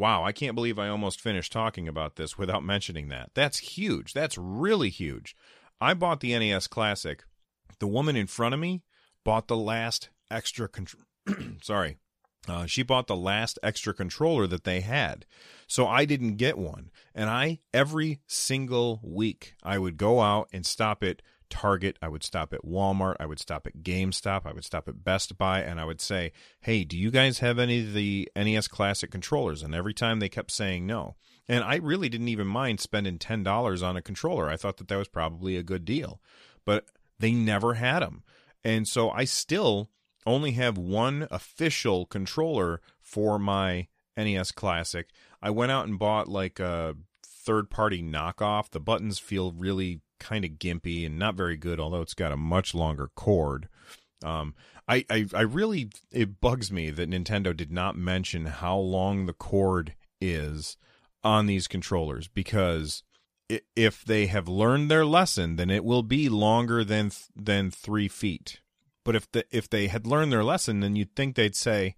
Wow, 0.00 0.24
I 0.24 0.32
can't 0.32 0.54
believe 0.54 0.78
I 0.78 0.88
almost 0.88 1.20
finished 1.20 1.52
talking 1.52 1.86
about 1.86 2.16
this 2.16 2.38
without 2.38 2.64
mentioning 2.64 3.08
that. 3.08 3.32
That's 3.34 3.58
huge. 3.58 4.14
That's 4.14 4.38
really 4.38 4.88
huge. 4.88 5.36
I 5.78 5.92
bought 5.92 6.20
the 6.20 6.38
NES 6.38 6.68
Classic. 6.68 7.22
The 7.80 7.86
woman 7.86 8.16
in 8.16 8.26
front 8.26 8.54
of 8.54 8.60
me 8.60 8.82
bought 9.26 9.46
the 9.46 9.58
last 9.58 10.08
extra 10.30 10.68
control. 10.68 11.04
Sorry. 11.62 11.98
Uh, 12.48 12.64
she 12.64 12.82
bought 12.82 13.08
the 13.08 13.14
last 13.14 13.58
extra 13.62 13.92
controller 13.92 14.46
that 14.46 14.64
they 14.64 14.80
had. 14.80 15.26
So 15.66 15.86
I 15.86 16.06
didn't 16.06 16.36
get 16.36 16.56
one. 16.56 16.90
And 17.14 17.28
I, 17.28 17.58
every 17.74 18.20
single 18.26 19.00
week, 19.02 19.52
I 19.62 19.76
would 19.76 19.98
go 19.98 20.22
out 20.22 20.48
and 20.50 20.64
stop 20.64 21.04
at 21.04 21.20
Target, 21.50 21.98
I 22.00 22.08
would 22.08 22.22
stop 22.22 22.52
at 22.52 22.64
Walmart, 22.64 23.16
I 23.20 23.26
would 23.26 23.38
stop 23.38 23.66
at 23.66 23.82
GameStop, 23.82 24.46
I 24.46 24.52
would 24.52 24.64
stop 24.64 24.88
at 24.88 25.04
Best 25.04 25.36
Buy, 25.36 25.60
and 25.60 25.80
I 25.80 25.84
would 25.84 26.00
say, 26.00 26.32
Hey, 26.60 26.84
do 26.84 26.96
you 26.96 27.10
guys 27.10 27.40
have 27.40 27.58
any 27.58 27.80
of 27.80 27.92
the 27.92 28.28
NES 28.34 28.68
Classic 28.68 29.10
controllers? 29.10 29.62
And 29.62 29.74
every 29.74 29.94
time 29.94 30.20
they 30.20 30.28
kept 30.28 30.50
saying 30.50 30.86
no. 30.86 31.16
And 31.48 31.64
I 31.64 31.76
really 31.76 32.08
didn't 32.08 32.28
even 32.28 32.46
mind 32.46 32.80
spending 32.80 33.18
$10 33.18 33.82
on 33.86 33.96
a 33.96 34.02
controller. 34.02 34.48
I 34.48 34.56
thought 34.56 34.76
that 34.76 34.88
that 34.88 34.96
was 34.96 35.08
probably 35.08 35.56
a 35.56 35.62
good 35.62 35.84
deal. 35.84 36.20
But 36.64 36.86
they 37.18 37.32
never 37.32 37.74
had 37.74 38.00
them. 38.00 38.22
And 38.64 38.86
so 38.86 39.10
I 39.10 39.24
still 39.24 39.90
only 40.26 40.52
have 40.52 40.78
one 40.78 41.26
official 41.30 42.06
controller 42.06 42.80
for 43.00 43.38
my 43.38 43.88
NES 44.16 44.52
Classic. 44.52 45.08
I 45.42 45.50
went 45.50 45.72
out 45.72 45.86
and 45.86 45.98
bought 45.98 46.28
like 46.28 46.60
a 46.60 46.94
third 47.24 47.70
party 47.70 48.02
knockoff. 48.02 48.70
The 48.70 48.80
buttons 48.80 49.18
feel 49.18 49.52
really 49.52 50.00
kind 50.20 50.44
of 50.44 50.52
gimpy 50.52 51.04
and 51.04 51.18
not 51.18 51.34
very 51.34 51.56
good, 51.56 51.80
although 51.80 52.02
it's 52.02 52.14
got 52.14 52.32
a 52.32 52.36
much 52.36 52.74
longer 52.74 53.10
cord. 53.16 53.68
Um, 54.22 54.54
I, 54.86 55.04
I, 55.10 55.26
I 55.34 55.40
really, 55.40 55.90
it 56.12 56.40
bugs 56.40 56.70
me 56.70 56.90
that 56.90 57.10
Nintendo 57.10 57.56
did 57.56 57.72
not 57.72 57.96
mention 57.96 58.46
how 58.46 58.76
long 58.76 59.26
the 59.26 59.32
cord 59.32 59.94
is 60.20 60.76
on 61.24 61.46
these 61.46 61.66
controllers 61.66 62.28
because 62.28 63.02
if 63.74 64.04
they 64.04 64.26
have 64.26 64.48
learned 64.48 64.90
their 64.90 65.04
lesson, 65.04 65.56
then 65.56 65.70
it 65.70 65.84
will 65.84 66.02
be 66.02 66.28
longer 66.28 66.84
than 66.84 67.10
than 67.34 67.70
three 67.70 68.08
feet. 68.08 68.60
But 69.04 69.16
if 69.16 69.30
the, 69.32 69.44
if 69.50 69.68
they 69.68 69.88
had 69.88 70.06
learned 70.06 70.32
their 70.32 70.44
lesson, 70.44 70.80
then 70.80 70.94
you'd 70.94 71.16
think 71.16 71.34
they'd 71.34 71.56
say, 71.56 71.96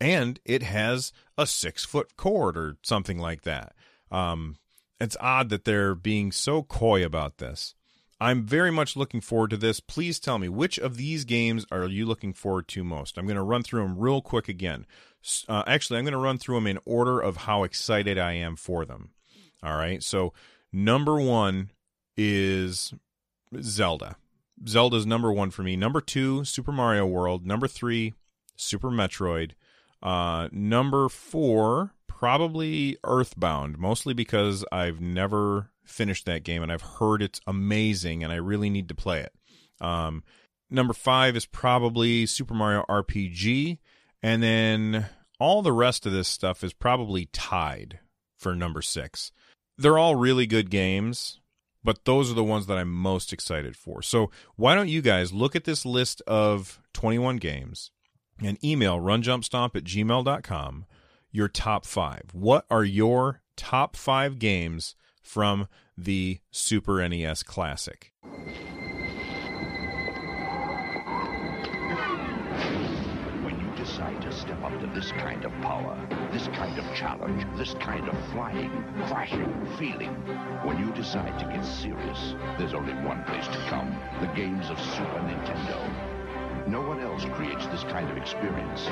and 0.00 0.40
it 0.44 0.62
has 0.62 1.12
a 1.38 1.46
six 1.46 1.84
foot 1.84 2.16
cord 2.16 2.56
or 2.56 2.76
something 2.82 3.18
like 3.18 3.42
that. 3.42 3.74
Um, 4.10 4.56
it's 5.00 5.16
odd 5.20 5.48
that 5.48 5.64
they're 5.64 5.94
being 5.94 6.30
so 6.32 6.62
coy 6.62 7.04
about 7.04 7.38
this. 7.38 7.74
I'm 8.20 8.44
very 8.44 8.70
much 8.70 8.96
looking 8.96 9.22
forward 9.22 9.50
to 9.50 9.56
this. 9.56 9.80
Please 9.80 10.20
tell 10.20 10.38
me 10.38 10.48
which 10.48 10.78
of 10.78 10.98
these 10.98 11.24
games 11.24 11.64
are 11.72 11.86
you 11.86 12.04
looking 12.04 12.34
forward 12.34 12.68
to 12.68 12.84
most? 12.84 13.16
I'm 13.16 13.24
going 13.24 13.36
to 13.36 13.42
run 13.42 13.62
through 13.62 13.82
them 13.82 13.98
real 13.98 14.20
quick 14.20 14.46
again. 14.46 14.84
Uh, 15.48 15.62
actually, 15.66 15.98
I'm 15.98 16.04
going 16.04 16.12
to 16.12 16.18
run 16.18 16.36
through 16.36 16.56
them 16.56 16.66
in 16.66 16.78
order 16.84 17.18
of 17.18 17.38
how 17.38 17.64
excited 17.64 18.18
I 18.18 18.32
am 18.32 18.56
for 18.56 18.84
them. 18.84 19.10
All 19.62 19.76
right. 19.76 20.02
So, 20.02 20.34
number 20.70 21.18
one 21.18 21.70
is 22.14 22.92
Zelda. 23.60 24.16
Zelda's 24.68 25.06
number 25.06 25.32
one 25.32 25.50
for 25.50 25.62
me. 25.62 25.76
Number 25.76 26.02
two, 26.02 26.44
Super 26.44 26.72
Mario 26.72 27.06
World. 27.06 27.46
Number 27.46 27.66
three, 27.66 28.12
Super 28.56 28.90
Metroid. 28.90 29.52
Uh, 30.02 30.48
number 30.52 31.08
four, 31.08 31.94
probably 32.20 32.98
Earthbound, 33.02 33.78
mostly 33.78 34.12
because 34.12 34.62
I've 34.70 35.00
never 35.00 35.70
finished 35.86 36.26
that 36.26 36.44
game 36.44 36.62
and 36.62 36.70
I've 36.70 36.82
heard 36.82 37.22
it's 37.22 37.40
amazing 37.46 38.22
and 38.22 38.30
I 38.30 38.36
really 38.36 38.68
need 38.68 38.88
to 38.88 38.94
play 38.94 39.20
it. 39.20 39.32
Um, 39.80 40.22
number 40.68 40.92
five 40.92 41.34
is 41.34 41.46
probably 41.46 42.26
Super 42.26 42.52
Mario 42.52 42.84
RPG. 42.90 43.78
And 44.22 44.42
then 44.42 45.06
all 45.38 45.62
the 45.62 45.72
rest 45.72 46.04
of 46.04 46.12
this 46.12 46.28
stuff 46.28 46.62
is 46.62 46.74
probably 46.74 47.30
tied 47.32 48.00
for 48.36 48.54
number 48.54 48.82
six. 48.82 49.32
They're 49.78 49.96
all 49.96 50.14
really 50.14 50.46
good 50.46 50.68
games, 50.68 51.40
but 51.82 52.04
those 52.04 52.30
are 52.30 52.34
the 52.34 52.44
ones 52.44 52.66
that 52.66 52.76
I'm 52.76 52.92
most 52.92 53.32
excited 53.32 53.78
for. 53.78 54.02
So 54.02 54.30
why 54.56 54.74
don't 54.74 54.90
you 54.90 55.00
guys 55.00 55.32
look 55.32 55.56
at 55.56 55.64
this 55.64 55.86
list 55.86 56.20
of 56.26 56.82
21 56.92 57.38
games 57.38 57.92
and 58.42 58.62
email 58.62 58.98
runjumpstomp 58.98 59.74
at 59.74 59.84
gmail.com 59.84 60.84
your 61.32 61.48
top 61.48 61.84
five. 61.86 62.22
What 62.32 62.66
are 62.70 62.84
your 62.84 63.42
top 63.56 63.96
five 63.96 64.38
games 64.38 64.94
from 65.22 65.68
the 65.96 66.40
Super 66.50 67.06
NES 67.08 67.42
Classic? 67.42 68.12
When 73.42 73.60
you 73.60 73.70
decide 73.76 74.20
to 74.22 74.32
step 74.32 74.62
up 74.62 74.78
to 74.80 74.86
this 74.88 75.12
kind 75.12 75.44
of 75.44 75.52
power, 75.62 75.96
this 76.32 76.48
kind 76.48 76.78
of 76.78 76.84
challenge, 76.94 77.44
this 77.56 77.74
kind 77.74 78.08
of 78.08 78.16
flying, 78.32 78.70
crashing, 79.06 79.66
feeling, 79.78 80.14
when 80.64 80.78
you 80.78 80.92
decide 80.94 81.38
to 81.38 81.44
get 81.46 81.64
serious, 81.64 82.34
there's 82.58 82.74
only 82.74 82.94
one 83.06 83.22
place 83.24 83.46
to 83.46 83.58
come 83.68 83.94
the 84.20 84.26
games 84.34 84.68
of 84.70 84.80
Super 84.80 85.20
Nintendo. 85.20 85.78
No 86.66 86.80
one 86.82 87.00
else 87.00 87.24
creates 87.36 87.66
this 87.66 87.84
kind 87.84 88.10
of 88.10 88.16
experience 88.16 88.88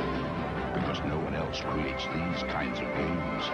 because 0.80 0.98
no 1.04 1.18
one 1.18 1.34
else 1.34 1.60
creates 1.60 2.04
these 2.06 2.42
kinds 2.50 2.78
of 2.78 2.86
games. 2.94 3.44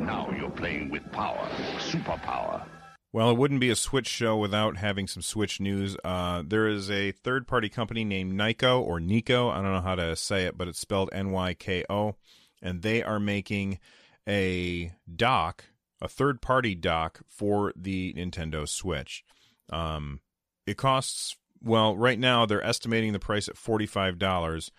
Now 0.00 0.30
you're 0.36 0.50
playing 0.50 0.90
with 0.90 1.10
power, 1.12 1.48
superpower. 1.78 2.64
Well, 3.12 3.30
it 3.30 3.36
wouldn't 3.36 3.60
be 3.60 3.70
a 3.70 3.76
Switch 3.76 4.06
show 4.06 4.36
without 4.36 4.76
having 4.76 5.08
some 5.08 5.22
Switch 5.22 5.60
news. 5.60 5.96
Uh, 6.04 6.44
there 6.46 6.68
is 6.68 6.90
a 6.90 7.10
third 7.10 7.48
party 7.48 7.68
company 7.68 8.04
named 8.04 8.32
Nyko 8.32 8.80
or 8.80 9.00
Nico. 9.00 9.48
I 9.48 9.56
don't 9.56 9.72
know 9.72 9.80
how 9.80 9.96
to 9.96 10.14
say 10.14 10.44
it, 10.44 10.56
but 10.56 10.68
it's 10.68 10.78
spelled 10.78 11.10
N 11.12 11.32
Y 11.32 11.54
K 11.54 11.84
O. 11.90 12.14
And 12.62 12.82
they 12.82 13.02
are 13.02 13.18
making 13.18 13.80
a 14.28 14.92
dock, 15.12 15.64
a 16.00 16.06
third 16.06 16.40
party 16.40 16.74
dock 16.76 17.20
for 17.26 17.72
the 17.74 18.14
Nintendo 18.14 18.68
Switch. 18.68 19.24
Um, 19.70 20.20
it 20.66 20.76
costs 20.76 21.36
well, 21.62 21.96
right 21.96 22.18
now 22.18 22.46
they're 22.46 22.64
estimating 22.64 23.12
the 23.12 23.18
price 23.18 23.48
at 23.48 23.56
forty 23.56 23.86
five 23.86 24.18
dollars. 24.18 24.70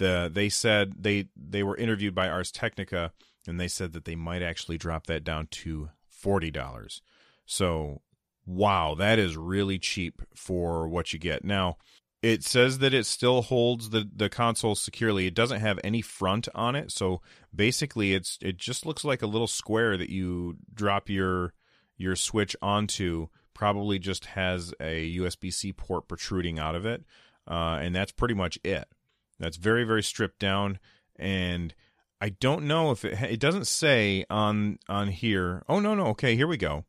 The 0.00 0.30
they 0.32 0.48
said 0.48 0.94
they 0.98 1.28
they 1.36 1.62
were 1.62 1.76
interviewed 1.76 2.14
by 2.14 2.28
Ars 2.28 2.50
Technica 2.50 3.12
and 3.46 3.60
they 3.60 3.68
said 3.68 3.92
that 3.92 4.06
they 4.06 4.16
might 4.16 4.42
actually 4.42 4.78
drop 4.78 5.06
that 5.08 5.24
down 5.24 5.46
to 5.48 5.90
forty 6.08 6.50
dollars. 6.50 7.02
So 7.44 8.00
wow, 8.46 8.94
that 8.94 9.18
is 9.18 9.36
really 9.36 9.78
cheap 9.78 10.22
for 10.34 10.88
what 10.88 11.12
you 11.12 11.18
get. 11.18 11.44
Now 11.44 11.76
it 12.22 12.42
says 12.44 12.78
that 12.78 12.94
it 12.94 13.04
still 13.04 13.42
holds 13.42 13.90
the 13.90 14.08
the 14.10 14.30
console 14.30 14.74
securely. 14.74 15.26
It 15.26 15.34
doesn't 15.34 15.60
have 15.60 15.78
any 15.84 16.00
front 16.00 16.48
on 16.54 16.74
it, 16.76 16.90
so 16.90 17.20
basically 17.54 18.14
it's 18.14 18.38
it 18.40 18.56
just 18.56 18.86
looks 18.86 19.04
like 19.04 19.20
a 19.20 19.26
little 19.26 19.46
square 19.46 19.98
that 19.98 20.08
you 20.08 20.56
drop 20.72 21.10
your 21.10 21.52
your 21.98 22.16
switch 22.16 22.56
onto 22.62 23.28
probably 23.52 23.98
just 23.98 24.24
has 24.24 24.72
a 24.80 25.16
USB 25.18 25.52
C 25.52 25.74
port 25.74 26.08
protruding 26.08 26.58
out 26.58 26.74
of 26.74 26.86
it, 26.86 27.04
uh, 27.46 27.78
and 27.82 27.94
that's 27.94 28.12
pretty 28.12 28.32
much 28.32 28.58
it. 28.64 28.88
That's 29.40 29.56
very 29.56 29.84
very 29.84 30.02
stripped 30.02 30.38
down, 30.38 30.78
and 31.16 31.74
I 32.20 32.28
don't 32.28 32.64
know 32.64 32.92
if 32.92 33.04
it 33.04 33.20
it 33.22 33.40
doesn't 33.40 33.66
say 33.66 34.24
on 34.30 34.78
on 34.88 35.08
here. 35.08 35.64
Oh 35.68 35.80
no 35.80 35.94
no 35.94 36.06
okay 36.08 36.36
here 36.36 36.46
we 36.46 36.56
go. 36.56 36.84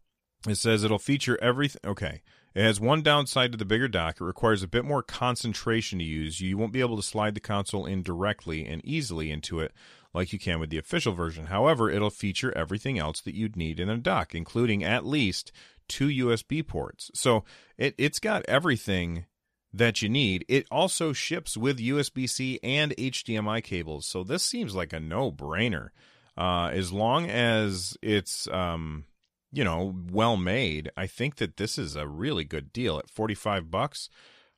It 0.48 0.56
says 0.56 0.84
it'll 0.84 1.00
feature 1.00 1.40
everything. 1.42 1.82
Okay. 1.86 2.22
It 2.54 2.64
has 2.64 2.82
one 2.82 3.02
downside 3.02 3.54
to 3.54 3.58
the 3.58 3.64
bigger 3.64 3.88
dock. 3.88 4.18
It 4.20 4.26
requires 4.26 4.62
a 4.62 4.68
bit 4.68 4.84
more 4.84 5.02
concentration 5.02 6.00
to 6.00 6.06
use. 6.06 6.42
You 6.42 6.58
won't 6.58 6.74
be 6.74 6.82
able 6.82 6.98
to 6.98 7.04
slide 7.04 7.34
the 7.34 7.40
console 7.40 7.86
in 7.86 8.04
directly 8.04 8.66
and 8.66 8.84
easily 8.84 9.32
into 9.32 9.62
it 9.62 9.72
like 10.14 10.34
you 10.34 10.40
can 10.40 10.60
with 10.60 10.70
the 10.70 10.78
official 10.78 11.14
version. 11.14 11.46
However, 11.46 11.90
it'll 11.90 12.10
feature 12.10 12.56
everything 12.58 13.00
else 13.00 13.22
that 13.22 13.36
you'd 13.36 13.56
need 13.56 13.80
in 13.80 13.90
a 13.90 13.98
dock, 13.98 14.36
including 14.36 14.84
at 14.84 15.06
least 15.06 15.54
two 15.88 16.08
USB 16.08 16.66
ports. 16.66 17.10
So 17.14 17.46
it, 17.78 17.96
it's 17.98 18.20
got 18.20 18.44
everything 18.48 19.26
that 19.74 20.02
you 20.02 20.10
need. 20.10 20.46
It 20.48 20.68
also 20.70 21.14
ships 21.14 21.56
with 21.56 21.80
USB 21.80 22.30
C 22.30 22.60
and 22.62 22.96
HDMI 22.98 23.64
cables. 23.64 24.06
So 24.06 24.24
this 24.24 24.44
seems 24.44 24.76
like 24.76 24.94
a 24.94 25.00
no 25.00 25.32
brainer. 25.32 25.90
Uh, 26.38 26.70
as 26.74 26.92
long 26.92 27.30
as 27.30 27.98
it's, 28.02 28.48
um, 28.48 29.06
you 29.52 29.64
know, 29.64 29.94
well 30.12 30.38
made, 30.38 30.90
I 30.96 31.08
think 31.08 31.38
that 31.38 31.58
this 31.58 31.78
is 31.78 31.96
a 31.96 32.08
really 32.08 32.44
good 32.44 32.72
deal 32.72 32.98
at 32.98 33.10
45 33.10 33.70
bucks. 33.70 34.10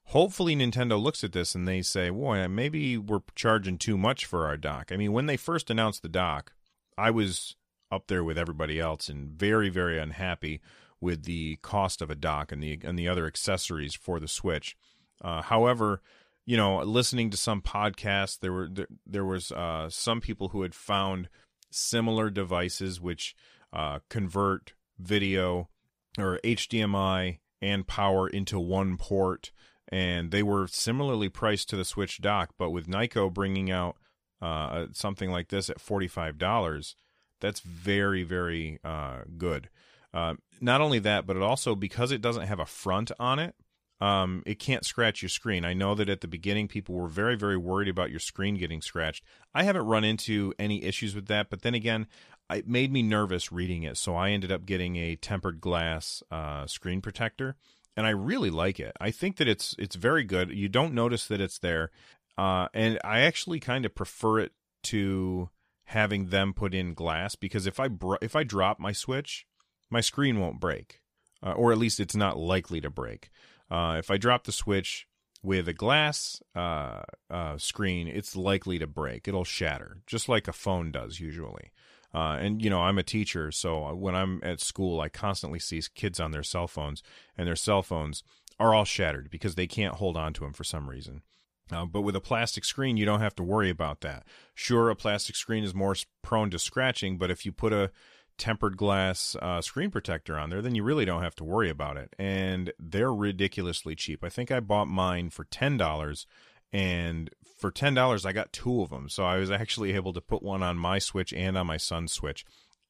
Hopefully, 0.08 0.56
Nintendo 0.56 1.02
looks 1.02 1.24
at 1.24 1.32
this 1.32 1.56
and 1.56 1.68
they 1.68 1.82
say, 1.82 2.10
boy, 2.10 2.48
maybe 2.48 2.98
we're 2.98 3.22
charging 3.36 3.78
too 3.78 3.98
much 3.98 4.26
for 4.26 4.46
our 4.46 4.58
dock. 4.58 4.92
I 4.92 4.98
mean, 4.98 5.14
when 5.14 5.28
they 5.28 5.38
first 5.38 5.70
announced 5.70 6.02
the 6.02 6.10
dock, 6.10 6.54
I 6.98 7.10
was 7.10 7.56
up 7.92 8.08
there 8.08 8.24
with 8.24 8.38
everybody 8.38 8.80
else 8.80 9.08
and 9.08 9.30
very, 9.30 9.70
very 9.70 10.00
unhappy 10.00 10.62
with 11.00 11.24
the 11.24 11.58
cost 11.58 12.02
of 12.02 12.10
a 12.10 12.16
dock 12.16 12.52
and 12.52 12.62
the 12.64 12.80
and 12.84 12.98
the 12.98 13.08
other 13.08 13.28
accessories 13.28 13.94
for 13.94 14.20
the 14.20 14.28
Switch. 14.28 14.76
Uh, 15.22 15.42
however, 15.42 16.02
you 16.46 16.58
know, 16.58 16.80
listening 16.80 17.30
to 17.30 17.38
some 17.38 17.62
podcasts, 17.62 18.40
there 18.40 18.52
were 18.52 18.68
there, 18.68 18.88
there 19.06 19.26
was 19.26 19.52
uh, 19.52 19.90
some 19.90 20.22
people 20.22 20.50
who 20.50 20.62
had 20.62 20.76
found 20.76 21.30
similar 21.72 22.30
devices 22.30 23.02
which 23.02 23.36
uh, 23.72 24.00
convert 24.10 24.74
video 25.00 25.70
or 26.18 26.40
HDMI 26.44 27.40
and 27.62 27.88
power 27.88 28.28
into 28.28 28.60
one 28.60 28.98
port, 28.98 29.52
and 29.88 30.32
they 30.32 30.44
were 30.44 30.68
similarly 30.68 31.30
priced 31.30 31.70
to 31.70 31.76
the 31.76 31.86
Switch 31.86 32.20
dock. 32.22 32.52
But 32.58 32.72
with 32.72 32.88
Nyko 32.88 33.34
bringing 33.34 33.72
out 33.72 33.98
uh, 34.42 34.88
something 34.92 35.32
like 35.32 35.48
this 35.48 35.70
at 35.70 35.80
forty 35.80 36.08
five 36.08 36.38
dollars, 36.38 36.96
that's 37.40 37.62
very 37.62 38.24
very 38.24 38.80
uh, 38.84 39.22
good. 39.38 39.70
Uh, 40.14 40.36
not 40.62 40.82
only 40.82 41.00
that, 41.00 41.26
but 41.26 41.36
it 41.36 41.42
also 41.42 41.74
because 41.74 42.12
it 42.12 42.22
doesn't 42.22 42.48
have 42.48 42.60
a 42.60 42.66
front 42.66 43.12
on 43.18 43.40
it, 43.40 43.56
um, 44.02 44.44
it 44.46 44.60
can't 44.60 44.86
scratch 44.86 45.22
your 45.22 45.30
screen. 45.30 45.64
I 45.66 45.74
know 45.74 45.96
that 45.96 46.10
at 46.10 46.22
the 46.22 46.28
beginning 46.28 46.68
people 46.68 46.96
were 46.96 47.08
very, 47.08 47.36
very 47.36 47.58
worried 47.58 47.88
about 47.88 48.12
your 48.12 48.20
screen 48.20 48.56
getting 48.56 48.82
scratched. 48.82 49.24
I 49.54 49.64
haven't 49.64 49.86
run 49.86 50.04
into 50.04 50.54
any 50.60 50.84
issues 50.84 51.16
with 51.16 51.28
that, 51.28 51.50
but 51.50 51.62
then 51.62 51.74
again, 51.74 52.08
it 52.50 52.68
made 52.68 52.92
me 52.92 53.02
nervous 53.02 53.52
reading 53.52 53.84
it, 53.84 53.98
so 53.98 54.16
I 54.16 54.32
ended 54.32 54.52
up 54.52 54.66
getting 54.66 54.98
a 54.98 55.16
tempered 55.16 55.62
glass 55.62 56.22
uh, 56.30 56.68
screen 56.68 57.02
protector, 57.02 57.56
and 57.96 58.06
I 58.06 58.12
really 58.12 58.50
like 58.50 58.80
it. 58.80 58.96
I 59.00 59.12
think 59.12 59.38
that 59.38 59.48
it's 59.48 59.76
it's 59.80 59.96
very 59.96 60.24
good. 60.24 60.52
You 60.52 60.68
don't 60.68 60.94
notice 60.94 61.26
that 61.28 61.42
it's 61.42 61.60
there, 61.60 61.90
uh, 62.38 62.68
and 62.74 63.00
I 63.04 63.22
actually 63.22 63.60
kind 63.60 63.86
of 63.86 63.96
prefer 63.96 64.40
it 64.40 64.52
to 64.84 65.50
having 65.86 66.28
them 66.28 66.54
put 66.54 66.74
in 66.74 66.94
glass 66.94 67.36
because 67.36 67.66
if 67.66 67.80
I 67.80 67.88
if 68.22 68.36
I 68.36 68.44
drop 68.44 68.80
my 68.80 68.92
Switch 68.92 69.48
my 69.94 70.02
screen 70.02 70.40
won't 70.40 70.60
break, 70.60 71.00
uh, 71.42 71.52
or 71.52 71.72
at 71.72 71.78
least 71.78 72.00
it's 72.00 72.16
not 72.16 72.38
likely 72.38 72.82
to 72.82 72.90
break. 72.90 73.30
Uh, 73.70 73.96
if 73.98 74.12
I 74.12 74.18
drop 74.18 74.44
the 74.44 74.52
switch 74.52 75.08
with 75.42 75.68
a 75.68 75.74
glass 75.74 76.42
uh, 76.56 77.02
uh 77.30 77.58
screen, 77.58 78.08
it's 78.08 78.36
likely 78.36 78.80
to 78.80 78.88
break. 78.88 79.28
It'll 79.28 79.44
shatter, 79.44 79.98
just 80.08 80.30
like 80.30 80.48
a 80.48 80.54
phone 80.54 80.92
does 80.92 81.20
usually. 81.20 81.72
Uh, 82.14 82.38
and 82.40 82.62
you 82.62 82.70
know, 82.70 82.82
I'm 82.82 83.00
a 83.00 83.04
teacher, 83.04 83.52
so 83.52 83.94
when 83.96 84.16
I'm 84.16 84.40
at 84.44 84.62
school, 84.62 85.02
I 85.02 85.10
constantly 85.10 85.60
see 85.60 85.82
kids 85.96 86.20
on 86.20 86.32
their 86.32 86.44
cell 86.44 86.68
phones, 86.68 87.02
and 87.36 87.48
their 87.48 87.56
cell 87.56 87.82
phones 87.82 88.24
are 88.60 88.74
all 88.74 88.86
shattered 88.86 89.32
because 89.32 89.56
they 89.56 89.66
can't 89.66 89.96
hold 89.96 90.16
on 90.16 90.34
to 90.34 90.42
them 90.42 90.54
for 90.54 90.64
some 90.64 90.90
reason. 90.90 91.24
Uh, 91.72 91.86
but 91.86 92.02
with 92.02 92.16
a 92.16 92.22
plastic 92.22 92.66
screen, 92.66 92.98
you 92.98 93.06
don't 93.06 93.22
have 93.22 93.36
to 93.36 93.44
worry 93.44 93.70
about 93.70 94.02
that. 94.02 94.26
Sure, 94.54 94.90
a 94.90 94.96
plastic 94.96 95.36
screen 95.36 95.64
is 95.64 95.74
more 95.74 95.96
prone 96.22 96.52
to 96.52 96.60
scratching, 96.60 97.18
but 97.18 97.32
if 97.32 97.46
you 97.46 97.52
put 97.52 97.74
a 97.74 97.90
tempered 98.38 98.78
glass 98.78 99.36
uh, 99.42 99.62
screen 99.62 99.92
protector 99.92 100.38
on 100.38 100.50
there, 100.50 100.62
then 100.62 100.76
you 100.76 100.84
really 100.84 101.06
don't 101.06 101.24
have 101.24 101.36
to 101.36 101.44
worry 101.44 101.70
about 101.70 101.98
it. 101.98 102.14
And 102.18 102.74
they're 102.80 103.14
ridiculously 103.14 103.96
cheap. 103.96 104.24
I 104.24 104.30
think 104.30 104.52
I 104.52 104.60
bought 104.60 104.88
mine 104.88 105.30
for 105.30 105.46
ten 105.46 105.78
dollars, 105.78 106.28
and 106.72 107.30
for 107.60 107.72
ten 107.72 107.94
dollars, 107.94 108.26
I 108.26 108.32
got 108.32 108.54
two 108.54 108.82
of 108.82 108.90
them. 108.90 109.10
So 109.10 109.24
I 109.24 109.38
was 109.38 109.52
actually 109.52 109.94
able 109.94 110.14
to 110.14 110.22
put 110.22 110.44
one 110.44 110.64
on 110.64 110.78
my 110.78 111.00
Switch 111.00 111.34
and 111.34 111.58
on 111.58 111.68
my 111.68 111.78
son's 111.78 112.14
Switch. 112.14 112.46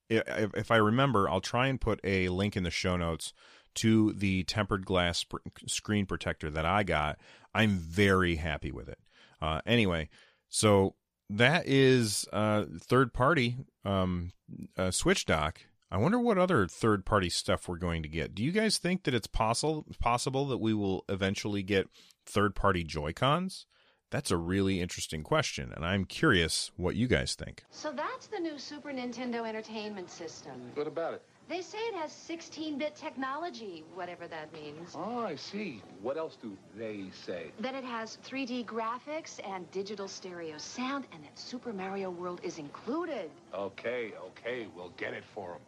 If, 0.10 0.54
if 0.56 0.72
I 0.72 0.78
remember, 0.78 1.30
I'll 1.30 1.42
try 1.42 1.68
and 1.68 1.80
put 1.80 2.00
a 2.04 2.30
link 2.30 2.58
in 2.58 2.64
the 2.64 2.72
show 2.72 2.98
notes 2.98 3.34
to 3.76 4.14
the 4.14 4.44
tempered 4.44 4.86
glass 4.86 5.20
sp- 5.26 5.42
screen 5.68 6.06
protector 6.06 6.50
that 6.52 6.66
I 6.66 6.84
got. 6.84 7.20
I'm 7.56 7.78
very 7.78 8.36
happy 8.36 8.72
with 8.72 8.90
it. 8.90 9.00
Uh, 9.42 9.62
anyway, 9.66 10.10
so 10.50 10.96
that 11.30 11.68
is 11.68 12.28
uh, 12.34 12.66
third 12.80 13.14
party 13.14 13.58
um, 13.86 14.32
uh, 14.78 14.92
Switch 14.92 15.26
dock. 15.26 15.62
I 15.92 15.98
wonder 15.98 16.20
what 16.20 16.40
other 16.40 16.68
third 16.68 17.06
party 17.06 17.30
stuff 17.30 17.68
we're 17.68 17.78
going 17.78 18.02
to 18.02 18.10
get. 18.10 18.34
Do 18.34 18.44
you 18.44 18.52
guys 18.52 18.80
think 18.80 19.04
that 19.04 19.14
it's 19.14 19.28
possible 19.28 19.86
possible 20.00 20.48
that 20.48 20.58
we 20.58 20.74
will 20.74 21.06
eventually 21.08 21.62
get 21.62 21.88
third 22.26 22.56
party 22.56 22.84
Joy 22.84 23.14
Cons? 23.14 23.68
That's 24.10 24.32
a 24.32 24.38
really 24.38 24.80
interesting 24.80 25.24
question, 25.24 25.72
and 25.76 25.84
I'm 25.84 26.06
curious 26.06 26.72
what 26.78 26.96
you 26.96 27.08
guys 27.08 27.34
think. 27.34 27.64
So 27.72 27.92
that's 27.92 28.28
the 28.28 28.40
new 28.40 28.60
Super 28.60 28.90
Nintendo 28.92 29.48
Entertainment 29.48 30.10
System. 30.10 30.54
What 30.76 30.86
about 30.86 31.16
it? 31.16 31.24
They 31.50 31.62
say 31.62 31.78
it 31.78 31.96
has 31.96 32.12
16-bit 32.12 32.96
technology, 32.96 33.84
whatever 33.94 34.28
that 34.28 34.54
means. 34.54 34.94
Oh, 34.96 35.20
I 35.20 35.36
see. 35.36 35.82
What 36.02 36.18
else 36.18 36.38
do 36.42 36.58
they 36.78 37.06
say? 37.26 37.52
That 37.60 37.76
it 37.76 37.84
has 37.84 38.18
3D 38.26 38.66
graphics 38.66 39.40
and 39.48 39.70
digital 39.72 40.08
stereo 40.08 40.58
sound, 40.58 41.06
and 41.12 41.24
that 41.24 41.38
Super 41.38 41.74
Mario 41.74 42.10
World 42.10 42.40
is 42.44 42.60
included. 42.60 43.30
Okay, 43.54 44.14
okay, 44.28 44.68
we'll 44.76 44.94
get 44.98 45.14
it 45.14 45.24
for 45.34 45.52
them. 45.52 45.62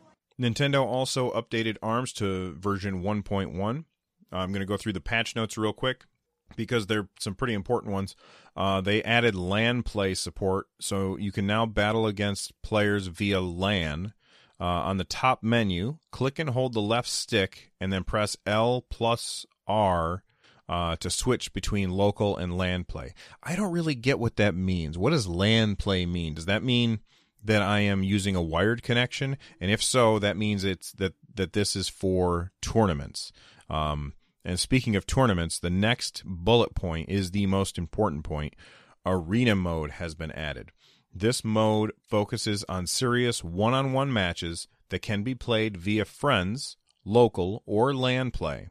Nintendo 0.54 0.86
also 0.86 1.32
updated 1.32 1.78
ARMS 1.82 2.14
to 2.14 2.56
version 2.56 3.04
1.1. 3.04 3.86
I'm 4.32 4.50
going 4.50 4.60
to 4.60 4.66
go 4.66 4.78
through 4.78 4.94
the 4.94 5.02
patch 5.02 5.36
notes 5.36 5.58
real 5.58 5.74
quick 5.74 6.06
because 6.56 6.88
they're 6.88 7.08
some 7.20 7.36
pretty 7.36 7.54
important 7.54 7.94
ones. 7.94 8.16
Uh, 8.56 8.82
they 8.82 9.04
added 9.04 9.36
LAN 9.36 9.84
play 9.84 10.14
support, 10.14 10.68
so 10.80 11.18
you 11.18 11.32
can 11.32 11.46
now 11.48 11.66
battle 11.66 12.08
against 12.08 12.60
players 12.62 13.08
via 13.08 13.40
LAN. 13.42 14.14
Uh, 14.60 14.64
on 14.64 14.98
the 14.98 15.04
top 15.04 15.44
menu, 15.44 15.98
click 16.12 16.40
and 16.40 16.52
hold 16.52 16.74
the 16.74 16.82
left 16.82 17.10
stick, 17.10 17.72
and 17.82 17.92
then 17.92 18.06
press 18.06 18.38
L 18.46 18.86
plus 18.90 19.46
R 19.68 20.24
uh, 20.68 20.96
to 20.98 21.10
switch 21.10 21.54
between 21.54 21.90
local 21.92 22.38
and 22.38 22.58
LAN 22.58 22.86
play. 22.86 23.14
I 23.44 23.56
don't 23.56 23.72
really 23.72 23.96
get 23.96 24.20
what 24.20 24.38
that 24.38 24.56
means. 24.56 24.98
What 24.98 25.12
does 25.12 25.28
LAN 25.28 25.76
play 25.76 26.06
mean? 26.06 26.34
Does 26.34 26.46
that 26.46 26.64
mean 26.64 27.02
that 27.44 27.62
I 27.62 27.82
am 27.82 28.04
using 28.04 28.36
a 28.36 28.42
wired 28.42 28.82
connection? 28.82 29.38
And 29.60 29.70
if 29.70 29.84
so, 29.84 30.20
that 30.20 30.38
means 30.38 30.64
it's 30.64 30.92
that 30.94 31.14
that 31.34 31.54
this 31.54 31.76
is 31.76 31.90
for 31.90 32.52
tournaments. 32.62 33.32
Um, 33.70 34.14
and 34.44 34.60
speaking 34.60 34.96
of 34.96 35.06
tournaments, 35.06 35.60
the 35.60 35.70
next 35.70 36.24
bullet 36.26 36.76
point 36.76 37.10
is 37.10 37.32
the 37.32 37.48
most 37.48 37.78
important 37.78 38.24
point. 38.24 38.56
Arena 39.06 39.56
mode 39.56 39.92
has 39.92 40.16
been 40.16 40.32
added. 40.32 40.72
This 41.18 41.46
mode 41.46 41.94
focuses 42.02 42.66
on 42.68 42.88
serious 42.88 43.42
one 43.42 43.74
on 43.74 43.94
one 43.94 44.12
matches 44.12 44.68
that 44.90 45.02
can 45.02 45.24
be 45.24 45.34
played 45.34 45.78
via 45.78 46.04
friends, 46.04 46.76
local, 47.06 47.64
or 47.66 47.96
LAN 47.96 48.32
play. 48.32 48.68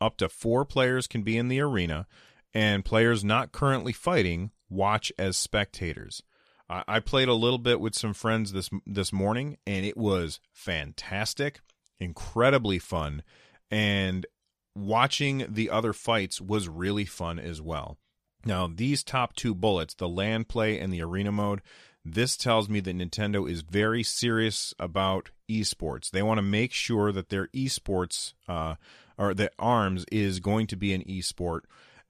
Up 0.00 0.16
to 0.18 0.28
four 0.28 0.64
players 0.64 1.08
can 1.08 1.22
be 1.22 1.36
in 1.36 1.48
the 1.48 1.60
arena, 1.60 2.06
and 2.54 2.84
players 2.84 3.24
not 3.24 3.50
currently 3.50 3.92
fighting 3.92 4.52
watch 4.70 5.12
as 5.18 5.36
spectators. 5.36 6.22
I 6.70 7.00
played 7.00 7.28
a 7.28 7.34
little 7.34 7.58
bit 7.58 7.80
with 7.80 7.94
some 7.94 8.12
friends 8.12 8.52
this 8.52 8.70
this 8.86 9.12
morning, 9.12 9.56
and 9.66 9.84
it 9.84 9.96
was 9.96 10.38
fantastic, 10.52 11.60
incredibly 11.98 12.78
fun, 12.78 13.22
and 13.70 14.24
watching 14.76 15.46
the 15.48 15.70
other 15.70 15.92
fights 15.92 16.40
was 16.40 16.68
really 16.68 17.06
fun 17.06 17.38
as 17.38 17.60
well. 17.60 17.96
Now, 18.44 18.70
these 18.72 19.02
top 19.02 19.34
two 19.34 19.54
bullets, 19.54 19.94
the 19.94 20.08
LAN 20.08 20.44
play 20.44 20.78
and 20.78 20.92
the 20.92 21.02
arena 21.02 21.32
mode, 21.32 21.60
this 22.14 22.36
tells 22.36 22.68
me 22.68 22.80
that 22.80 22.96
Nintendo 22.96 23.50
is 23.50 23.62
very 23.62 24.02
serious 24.02 24.74
about 24.78 25.30
esports. 25.48 26.10
They 26.10 26.22
want 26.22 26.38
to 26.38 26.42
make 26.42 26.72
sure 26.72 27.12
that 27.12 27.28
their 27.28 27.48
esports, 27.48 28.34
uh, 28.48 28.76
or 29.16 29.34
that 29.34 29.54
ARMS 29.58 30.04
is 30.12 30.40
going 30.40 30.66
to 30.68 30.76
be 30.76 30.92
an 30.92 31.02
esport. 31.04 31.60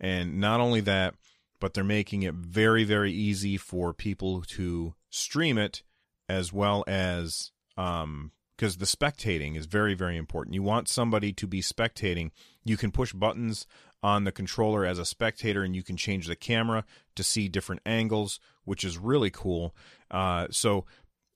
And 0.01 0.41
not 0.41 0.61
only 0.61 0.81
that, 0.83 1.15
but 1.61 1.75
they're 1.75 1.85
making 1.85 2.23
it 2.23 2.35
very, 2.35 2.85
very 2.85 3.13
easy 3.13 3.57
for 3.57 3.93
people 3.93 4.43
to 4.43 4.95
stream 5.11 5.59
it 5.59 5.83
as 6.29 6.53
well 6.53 6.85
as, 6.87 7.53
um, 7.77 8.33
because 8.57 8.77
the 8.77 8.87
spectating 8.87 9.57
is 9.57 9.67
very, 9.67 9.95
very 9.95 10.17
important. 10.17 10.55
You 10.55 10.63
want 10.63 10.89
somebody 10.89 11.33
to 11.33 11.47
be 11.47 11.63
spectating. 11.63 12.31
You 12.65 12.77
can 12.77 12.91
push 12.91 13.13
buttons 13.13 13.67
on 14.03 14.25
the 14.25 14.33
controller 14.33 14.85
as 14.85 14.99
a 14.99 15.05
spectator 15.05 15.63
and 15.63 15.75
you 15.75 15.83
can 15.83 15.97
change 15.97 16.27
the 16.27 16.37
camera 16.37 16.85
to 17.17 17.23
see 17.23 17.49
different 17.49 17.83
angles, 17.87 18.41
which 18.69 18.85
is 18.85 18.99
really 18.99 19.31
cool. 19.31 19.75
Uh, 20.11 20.47
so 20.51 20.85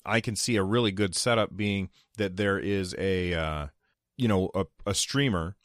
I 0.04 0.20
can 0.20 0.36
see 0.36 0.56
a 0.56 0.62
really 0.62 0.92
good 0.92 1.14
setup 1.14 1.56
being 1.56 1.90
that 2.18 2.36
there 2.36 2.58
is 2.58 2.94
a, 2.98 3.34
uh, 3.34 3.66
you 4.16 4.28
know, 4.28 4.50
a, 4.54 4.66
a 4.86 4.94
streamer. 4.94 5.56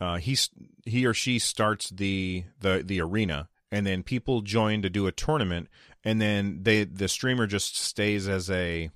Uh, 0.00 0.16
he 0.16 0.36
he 0.84 1.06
or 1.06 1.14
she 1.14 1.38
starts 1.38 1.90
the 1.90 2.44
the 2.60 2.82
the 2.84 3.00
arena, 3.00 3.48
and 3.72 3.86
then 3.86 4.02
people 4.02 4.42
join 4.42 4.82
to 4.82 4.90
do 4.90 5.06
a 5.06 5.12
tournament, 5.12 5.68
and 6.04 6.20
then 6.20 6.60
they 6.62 6.84
the 6.84 7.08
streamer 7.08 7.46
just 7.46 7.76
stays 7.76 8.28
as 8.28 8.50
a 8.50 8.90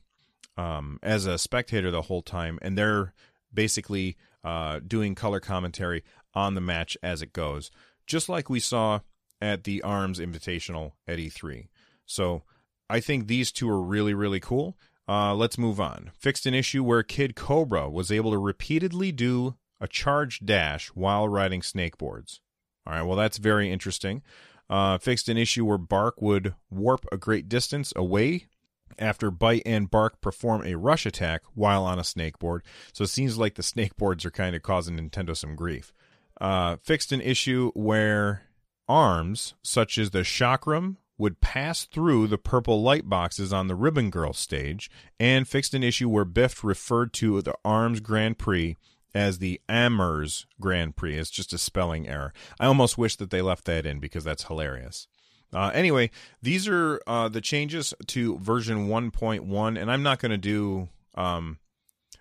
um, 0.58 0.98
as 1.02 1.24
a 1.24 1.38
spectator 1.38 1.90
the 1.90 2.02
whole 2.02 2.20
time, 2.20 2.58
and 2.60 2.76
they're 2.76 3.14
basically 3.52 4.16
uh, 4.44 4.80
doing 4.86 5.14
color 5.14 5.40
commentary 5.40 6.04
on 6.34 6.54
the 6.54 6.60
match 6.60 6.96
as 7.02 7.22
it 7.22 7.32
goes, 7.32 7.70
just 8.06 8.28
like 8.28 8.50
we 8.50 8.60
saw 8.60 9.00
at 9.40 9.64
the 9.64 9.82
Arms 9.82 10.18
Invitational 10.18 10.92
at 11.08 11.18
E3. 11.18 11.68
So 12.10 12.42
I 12.88 13.00
think 13.00 13.26
these 13.26 13.52
two 13.52 13.68
are 13.68 13.82
really, 13.82 14.14
really 14.14 14.40
cool. 14.40 14.76
Uh, 15.08 15.34
let's 15.34 15.58
move 15.58 15.80
on. 15.80 16.10
Fixed 16.18 16.46
an 16.46 16.54
issue 16.54 16.84
where 16.84 17.02
Kid 17.02 17.34
Cobra 17.34 17.88
was 17.88 18.12
able 18.12 18.30
to 18.30 18.38
repeatedly 18.38 19.12
do 19.12 19.56
a 19.80 19.88
charge 19.88 20.40
dash 20.44 20.88
while 20.88 21.28
riding 21.28 21.62
snakeboards. 21.62 22.40
All 22.86 22.94
right, 22.94 23.02
well, 23.02 23.16
that's 23.16 23.38
very 23.38 23.70
interesting. 23.70 24.22
Uh, 24.68 24.98
fixed 24.98 25.28
an 25.28 25.36
issue 25.36 25.64
where 25.64 25.78
Barq 25.78 26.12
would 26.20 26.54
warp 26.70 27.04
a 27.10 27.16
great 27.16 27.48
distance 27.48 27.92
away 27.96 28.46
after 28.98 29.30
Byte 29.30 29.62
and 29.66 29.90
Barq 29.90 30.20
perform 30.20 30.64
a 30.64 30.76
rush 30.76 31.06
attack 31.06 31.42
while 31.54 31.84
on 31.84 31.98
a 31.98 32.02
snakeboard. 32.02 32.60
So 32.92 33.04
it 33.04 33.10
seems 33.10 33.36
like 33.36 33.54
the 33.54 33.62
snakeboards 33.62 34.24
are 34.24 34.30
kind 34.30 34.54
of 34.54 34.62
causing 34.62 34.96
Nintendo 34.96 35.36
some 35.36 35.56
grief 35.56 35.92
uh, 36.40 36.76
fixed 36.76 37.12
an 37.12 37.20
issue 37.20 37.70
where 37.74 38.42
arms, 38.88 39.54
such 39.62 39.98
as 39.98 40.10
the 40.10 40.20
chakram, 40.20 40.96
would 41.20 41.40
pass 41.40 41.84
through 41.84 42.26
the 42.26 42.38
purple 42.38 42.82
light 42.82 43.08
boxes 43.08 43.52
on 43.52 43.68
the 43.68 43.74
Ribbon 43.74 44.10
Girl 44.10 44.32
stage, 44.32 44.90
and 45.20 45.46
fixed 45.46 45.74
an 45.74 45.82
issue 45.82 46.08
where 46.08 46.24
Biff 46.24 46.64
referred 46.64 47.12
to 47.14 47.42
the 47.42 47.54
Arms 47.64 48.00
Grand 48.00 48.38
Prix 48.38 48.76
as 49.14 49.38
the 49.38 49.60
Amers 49.68 50.46
Grand 50.60 50.96
Prix. 50.96 51.18
It's 51.18 51.30
just 51.30 51.52
a 51.52 51.58
spelling 51.58 52.08
error. 52.08 52.32
I 52.58 52.66
almost 52.66 52.96
wish 52.96 53.16
that 53.16 53.30
they 53.30 53.42
left 53.42 53.66
that 53.66 53.86
in 53.86 54.00
because 54.00 54.24
that's 54.24 54.44
hilarious. 54.44 55.06
Uh, 55.52 55.70
anyway, 55.74 56.10
these 56.40 56.68
are 56.68 57.00
uh, 57.06 57.28
the 57.28 57.40
changes 57.40 57.92
to 58.06 58.38
version 58.38 58.88
1.1, 58.88 59.80
and 59.80 59.90
I'm 59.90 60.02
not 60.02 60.20
going 60.20 60.30
to 60.30 60.38
do 60.38 60.88
um, 61.16 61.58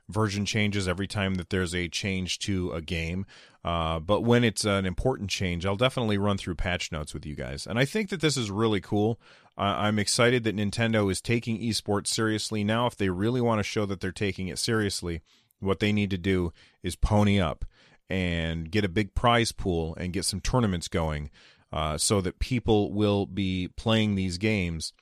version 0.10 0.46
changes 0.46 0.88
every 0.88 1.08
time 1.08 1.36
that 1.36 1.50
there's 1.50 1.74
a 1.74 1.88
change 1.88 2.40
to 2.40 2.72
a 2.72 2.82
game. 2.82 3.26
Uh, 3.64 4.00
but 4.00 4.22
when 4.22 4.44
it's 4.44 4.66
an 4.66 4.86
important 4.86 5.30
change, 5.30 5.66
I'll 5.66 5.76
definitely 5.76 6.18
run 6.18 6.38
through 6.38 6.56
patch 6.56 6.92
notes 6.92 7.14
with 7.14 7.26
you 7.26 7.36
guys. 7.36 7.68
And 7.68 7.78
I 7.78 7.86
think 7.86 8.10
that 8.10 8.22
this 8.22 8.36
is 8.36 8.50
really 8.50 8.82
cool. 8.82 9.20
I'm 9.58 10.00
excited 10.00 10.46
that 10.46 10.56
Nintendo 10.56 11.12
is 11.12 11.20
taking 11.20 11.60
esports 11.60 12.08
seriously. 12.08 12.64
Now, 12.64 12.88
if 12.88 12.96
they 12.96 13.10
really 13.10 13.42
want 13.42 13.60
to 13.60 13.64
show 13.64 13.86
that 13.88 14.00
they're 14.00 14.14
taking 14.14 14.48
it 14.48 14.58
seriously, 14.58 15.22
what 15.60 15.80
they 15.80 15.92
need 15.92 16.10
to 16.12 16.18
do 16.18 16.54
is 16.82 16.96
pony 16.96 17.42
up 17.42 17.66
and 18.10 18.72
get 18.72 18.86
a 18.86 18.90
big 18.90 19.14
prize 19.14 19.52
pool 19.52 19.96
and 20.00 20.14
get 20.14 20.24
some 20.24 20.40
tournaments 20.40 20.88
going 20.88 21.30
uh, 21.74 21.98
so 21.98 22.22
that 22.22 22.40
people 22.40 22.94
will 22.94 23.26
be 23.26 23.68
playing 23.76 24.16
these 24.16 24.38
games. 24.38 24.94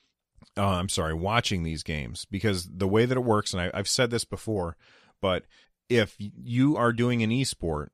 Uh, 0.56 0.66
I'm 0.66 0.88
sorry, 0.88 1.14
watching 1.14 1.62
these 1.62 1.84
games 1.84 2.26
because 2.28 2.66
the 2.66 2.88
way 2.88 3.06
that 3.06 3.16
it 3.16 3.24
works, 3.24 3.54
and 3.54 3.62
I, 3.62 3.70
I've 3.72 3.88
said 3.88 4.10
this 4.10 4.24
before, 4.24 4.76
but 5.20 5.44
if 5.88 6.16
you 6.18 6.76
are 6.76 6.92
doing 6.92 7.22
an 7.22 7.30
esport 7.30 7.88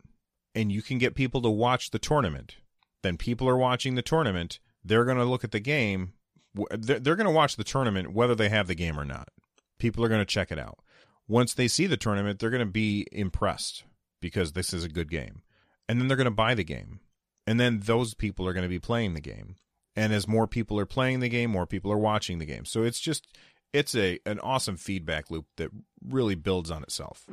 and 0.54 0.72
you 0.72 0.82
can 0.82 0.98
get 0.98 1.14
people 1.14 1.40
to 1.42 1.50
watch 1.50 1.90
the 1.90 1.98
tournament, 1.98 2.56
then 3.02 3.16
people 3.16 3.48
are 3.48 3.56
watching 3.56 3.94
the 3.94 4.02
tournament. 4.02 4.58
They're 4.84 5.04
going 5.04 5.18
to 5.18 5.24
look 5.24 5.44
at 5.44 5.52
the 5.52 5.60
game. 5.60 6.14
They're 6.54 7.16
going 7.16 7.26
to 7.26 7.30
watch 7.30 7.56
the 7.56 7.64
tournament 7.64 8.12
whether 8.12 8.34
they 8.34 8.48
have 8.48 8.66
the 8.66 8.74
game 8.74 8.98
or 8.98 9.04
not. 9.04 9.28
People 9.78 10.04
are 10.04 10.08
going 10.08 10.20
to 10.20 10.24
check 10.24 10.52
it 10.52 10.58
out. 10.58 10.78
Once 11.28 11.54
they 11.54 11.68
see 11.68 11.87
the 11.87 11.96
tournament, 11.96 12.38
they're 12.38 12.50
going 12.50 12.60
to 12.60 12.66
be 12.66 13.06
impressed 13.12 13.84
because 14.20 14.52
this 14.52 14.72
is 14.72 14.84
a 14.84 14.88
good 14.88 15.10
game. 15.10 15.42
And 15.88 16.00
then 16.00 16.08
they're 16.08 16.16
going 16.16 16.26
to 16.26 16.30
buy 16.30 16.54
the 16.54 16.64
game. 16.64 17.00
And 17.46 17.60
then 17.60 17.80
those 17.80 18.14
people 18.14 18.46
are 18.48 18.52
going 18.52 18.62
to 18.62 18.68
be 18.68 18.78
playing 18.78 19.14
the 19.14 19.20
game. 19.20 19.56
and 19.96 20.12
as 20.12 20.26
more 20.26 20.46
people 20.46 20.78
are 20.78 20.87
playing 20.87 21.20
the 21.20 21.28
game, 21.28 21.50
more 21.50 21.66
people 21.66 21.92
are 21.92 21.98
watching 21.98 22.38
the 22.38 22.46
game. 22.46 22.64
So 22.64 22.82
it's 22.82 23.00
just 23.00 23.26
it's 23.72 23.94
a 23.94 24.18
an 24.26 24.38
awesome 24.40 24.76
feedback 24.76 25.30
loop 25.30 25.46
that 25.56 25.70
really 26.08 26.34
builds 26.34 26.70
on 26.70 26.82
itself. 26.82 27.26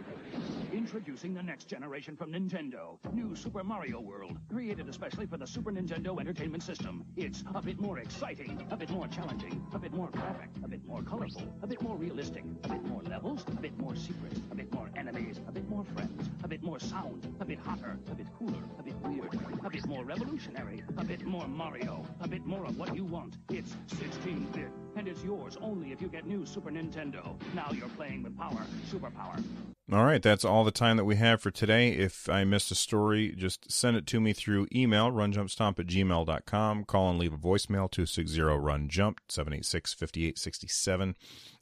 Introducing 0.73 1.33
the 1.33 1.43
next 1.43 1.65
generation 1.65 2.15
from 2.15 2.31
Nintendo. 2.31 2.97
New 3.13 3.35
Super 3.35 3.63
Mario 3.63 3.99
World. 3.99 4.37
Created 4.51 4.87
especially 4.89 5.25
for 5.25 5.37
the 5.37 5.45
Super 5.45 5.71
Nintendo 5.71 6.19
Entertainment 6.19 6.63
System. 6.63 7.05
It's 7.17 7.43
a 7.53 7.61
bit 7.61 7.79
more 7.79 7.99
exciting, 7.99 8.65
a 8.71 8.77
bit 8.77 8.89
more 8.89 9.07
challenging, 9.07 9.65
a 9.73 9.79
bit 9.79 9.93
more 9.93 10.09
graphic, 10.09 10.49
a 10.63 10.67
bit 10.67 10.85
more 10.85 11.03
colorful, 11.03 11.43
a 11.61 11.67
bit 11.67 11.81
more 11.81 11.95
realistic, 11.97 12.43
a 12.63 12.69
bit 12.69 12.83
more 12.85 13.01
levels, 13.03 13.43
a 13.47 13.61
bit 13.61 13.77
more 13.79 13.95
secret, 13.95 14.33
a 14.51 14.55
bit 14.55 14.73
more 14.73 14.89
enemies, 14.95 15.39
a 15.47 15.51
bit 15.51 15.67
more 15.69 15.83
friends, 15.83 16.29
a 16.43 16.47
bit 16.47 16.63
more 16.63 16.79
sound, 16.79 17.35
a 17.39 17.45
bit 17.45 17.59
hotter, 17.59 17.97
a 18.09 18.15
bit 18.15 18.27
cooler, 18.37 18.63
a 18.79 18.83
bit 18.83 18.95
weird, 19.01 19.33
a 19.65 19.69
bit 19.69 19.85
more 19.87 20.03
revolutionary, 20.05 20.83
a 20.97 21.03
bit 21.03 21.25
more 21.25 21.47
Mario, 21.47 22.05
a 22.21 22.27
bit 22.27 22.45
more 22.45 22.65
of 22.65 22.77
what 22.77 22.95
you 22.95 23.03
want. 23.03 23.37
It's 23.49 23.75
16-bit, 23.95 24.69
and 24.95 25.07
it's 25.07 25.23
yours 25.23 25.57
only 25.61 25.91
if 25.91 26.01
you 26.01 26.07
get 26.07 26.25
new 26.25 26.45
Super 26.45 26.71
Nintendo. 26.71 27.35
Now 27.53 27.69
you're 27.71 27.89
playing 27.89 28.23
with 28.23 28.35
power, 28.61 28.67
superpower. 28.91 29.43
All 29.91 30.05
right, 30.05 30.21
that's 30.21 30.45
all 30.45 30.63
the 30.63 30.71
time 30.71 30.95
that 30.97 31.03
we 31.03 31.17
have 31.17 31.41
for 31.41 31.51
today. 31.51 31.89
If 31.89 32.29
I 32.29 32.45
missed 32.45 32.71
a 32.71 32.75
story, 32.75 33.33
just 33.35 33.69
send 33.69 33.97
it 33.97 34.07
to 34.07 34.21
me 34.21 34.31
through 34.31 34.67
email, 34.73 35.11
runjumpstomp 35.11 35.79
at 35.79 35.87
gmail.com. 35.87 36.85
Call 36.85 37.09
and 37.09 37.19
leave 37.19 37.33
a 37.33 37.37
voicemail, 37.37 37.91
260-RUN-JUMP, 37.91 39.19
786-5867. 39.27 41.15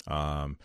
Um, 0.07 0.57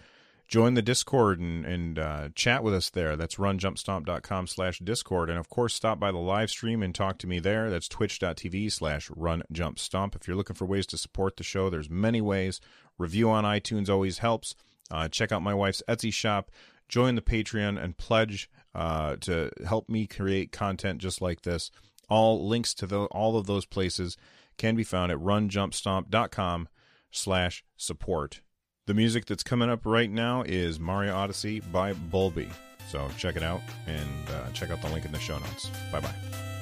join 0.46 0.74
the 0.74 0.82
Discord 0.82 1.40
and, 1.40 1.64
and 1.64 1.98
uh, 1.98 2.28
chat 2.34 2.62
with 2.62 2.74
us 2.74 2.90
there. 2.90 3.16
That's 3.16 3.36
runjumpstomp.com 3.36 4.46
slash 4.46 4.80
Discord. 4.80 5.30
And, 5.30 5.38
of 5.38 5.48
course, 5.48 5.72
stop 5.72 5.98
by 5.98 6.12
the 6.12 6.18
live 6.18 6.50
stream 6.50 6.82
and 6.82 6.94
talk 6.94 7.16
to 7.18 7.26
me 7.26 7.38
there. 7.38 7.70
That's 7.70 7.88
twitch.tv 7.88 8.72
slash 8.72 9.08
runjumpstomp. 9.08 10.14
If 10.14 10.28
you're 10.28 10.36
looking 10.36 10.56
for 10.56 10.66
ways 10.66 10.86
to 10.88 10.98
support 10.98 11.38
the 11.38 11.44
show, 11.44 11.70
there's 11.70 11.88
many 11.88 12.20
ways. 12.20 12.60
Review 12.98 13.30
on 13.30 13.44
iTunes 13.44 13.88
always 13.88 14.18
helps. 14.18 14.54
Uh, 14.90 15.08
check 15.08 15.32
out 15.32 15.42
my 15.42 15.54
wife's 15.54 15.82
Etsy 15.88 16.12
shop 16.12 16.50
join 16.88 17.14
the 17.14 17.22
Patreon 17.22 17.82
and 17.82 17.96
pledge 17.96 18.50
uh, 18.74 19.16
to 19.16 19.50
help 19.66 19.88
me 19.88 20.06
create 20.06 20.52
content 20.52 21.00
just 21.00 21.20
like 21.20 21.42
this. 21.42 21.70
All 22.08 22.46
links 22.46 22.74
to 22.74 22.86
the, 22.86 23.04
all 23.06 23.36
of 23.36 23.46
those 23.46 23.66
places 23.66 24.16
can 24.58 24.76
be 24.76 24.84
found 24.84 25.10
at 25.10 25.18
runjumpstomp.com 25.18 26.68
slash 27.10 27.64
support. 27.76 28.40
The 28.86 28.94
music 28.94 29.24
that's 29.24 29.42
coming 29.42 29.70
up 29.70 29.86
right 29.86 30.10
now 30.10 30.42
is 30.42 30.78
Mario 30.78 31.14
Odyssey 31.14 31.60
by 31.60 31.94
Bulby. 31.94 32.50
So 32.88 33.08
check 33.16 33.36
it 33.36 33.42
out 33.42 33.62
and 33.86 34.30
uh, 34.30 34.50
check 34.52 34.70
out 34.70 34.82
the 34.82 34.88
link 34.88 35.06
in 35.06 35.12
the 35.12 35.18
show 35.18 35.38
notes. 35.38 35.70
Bye 35.90 36.00
bye. 36.00 36.53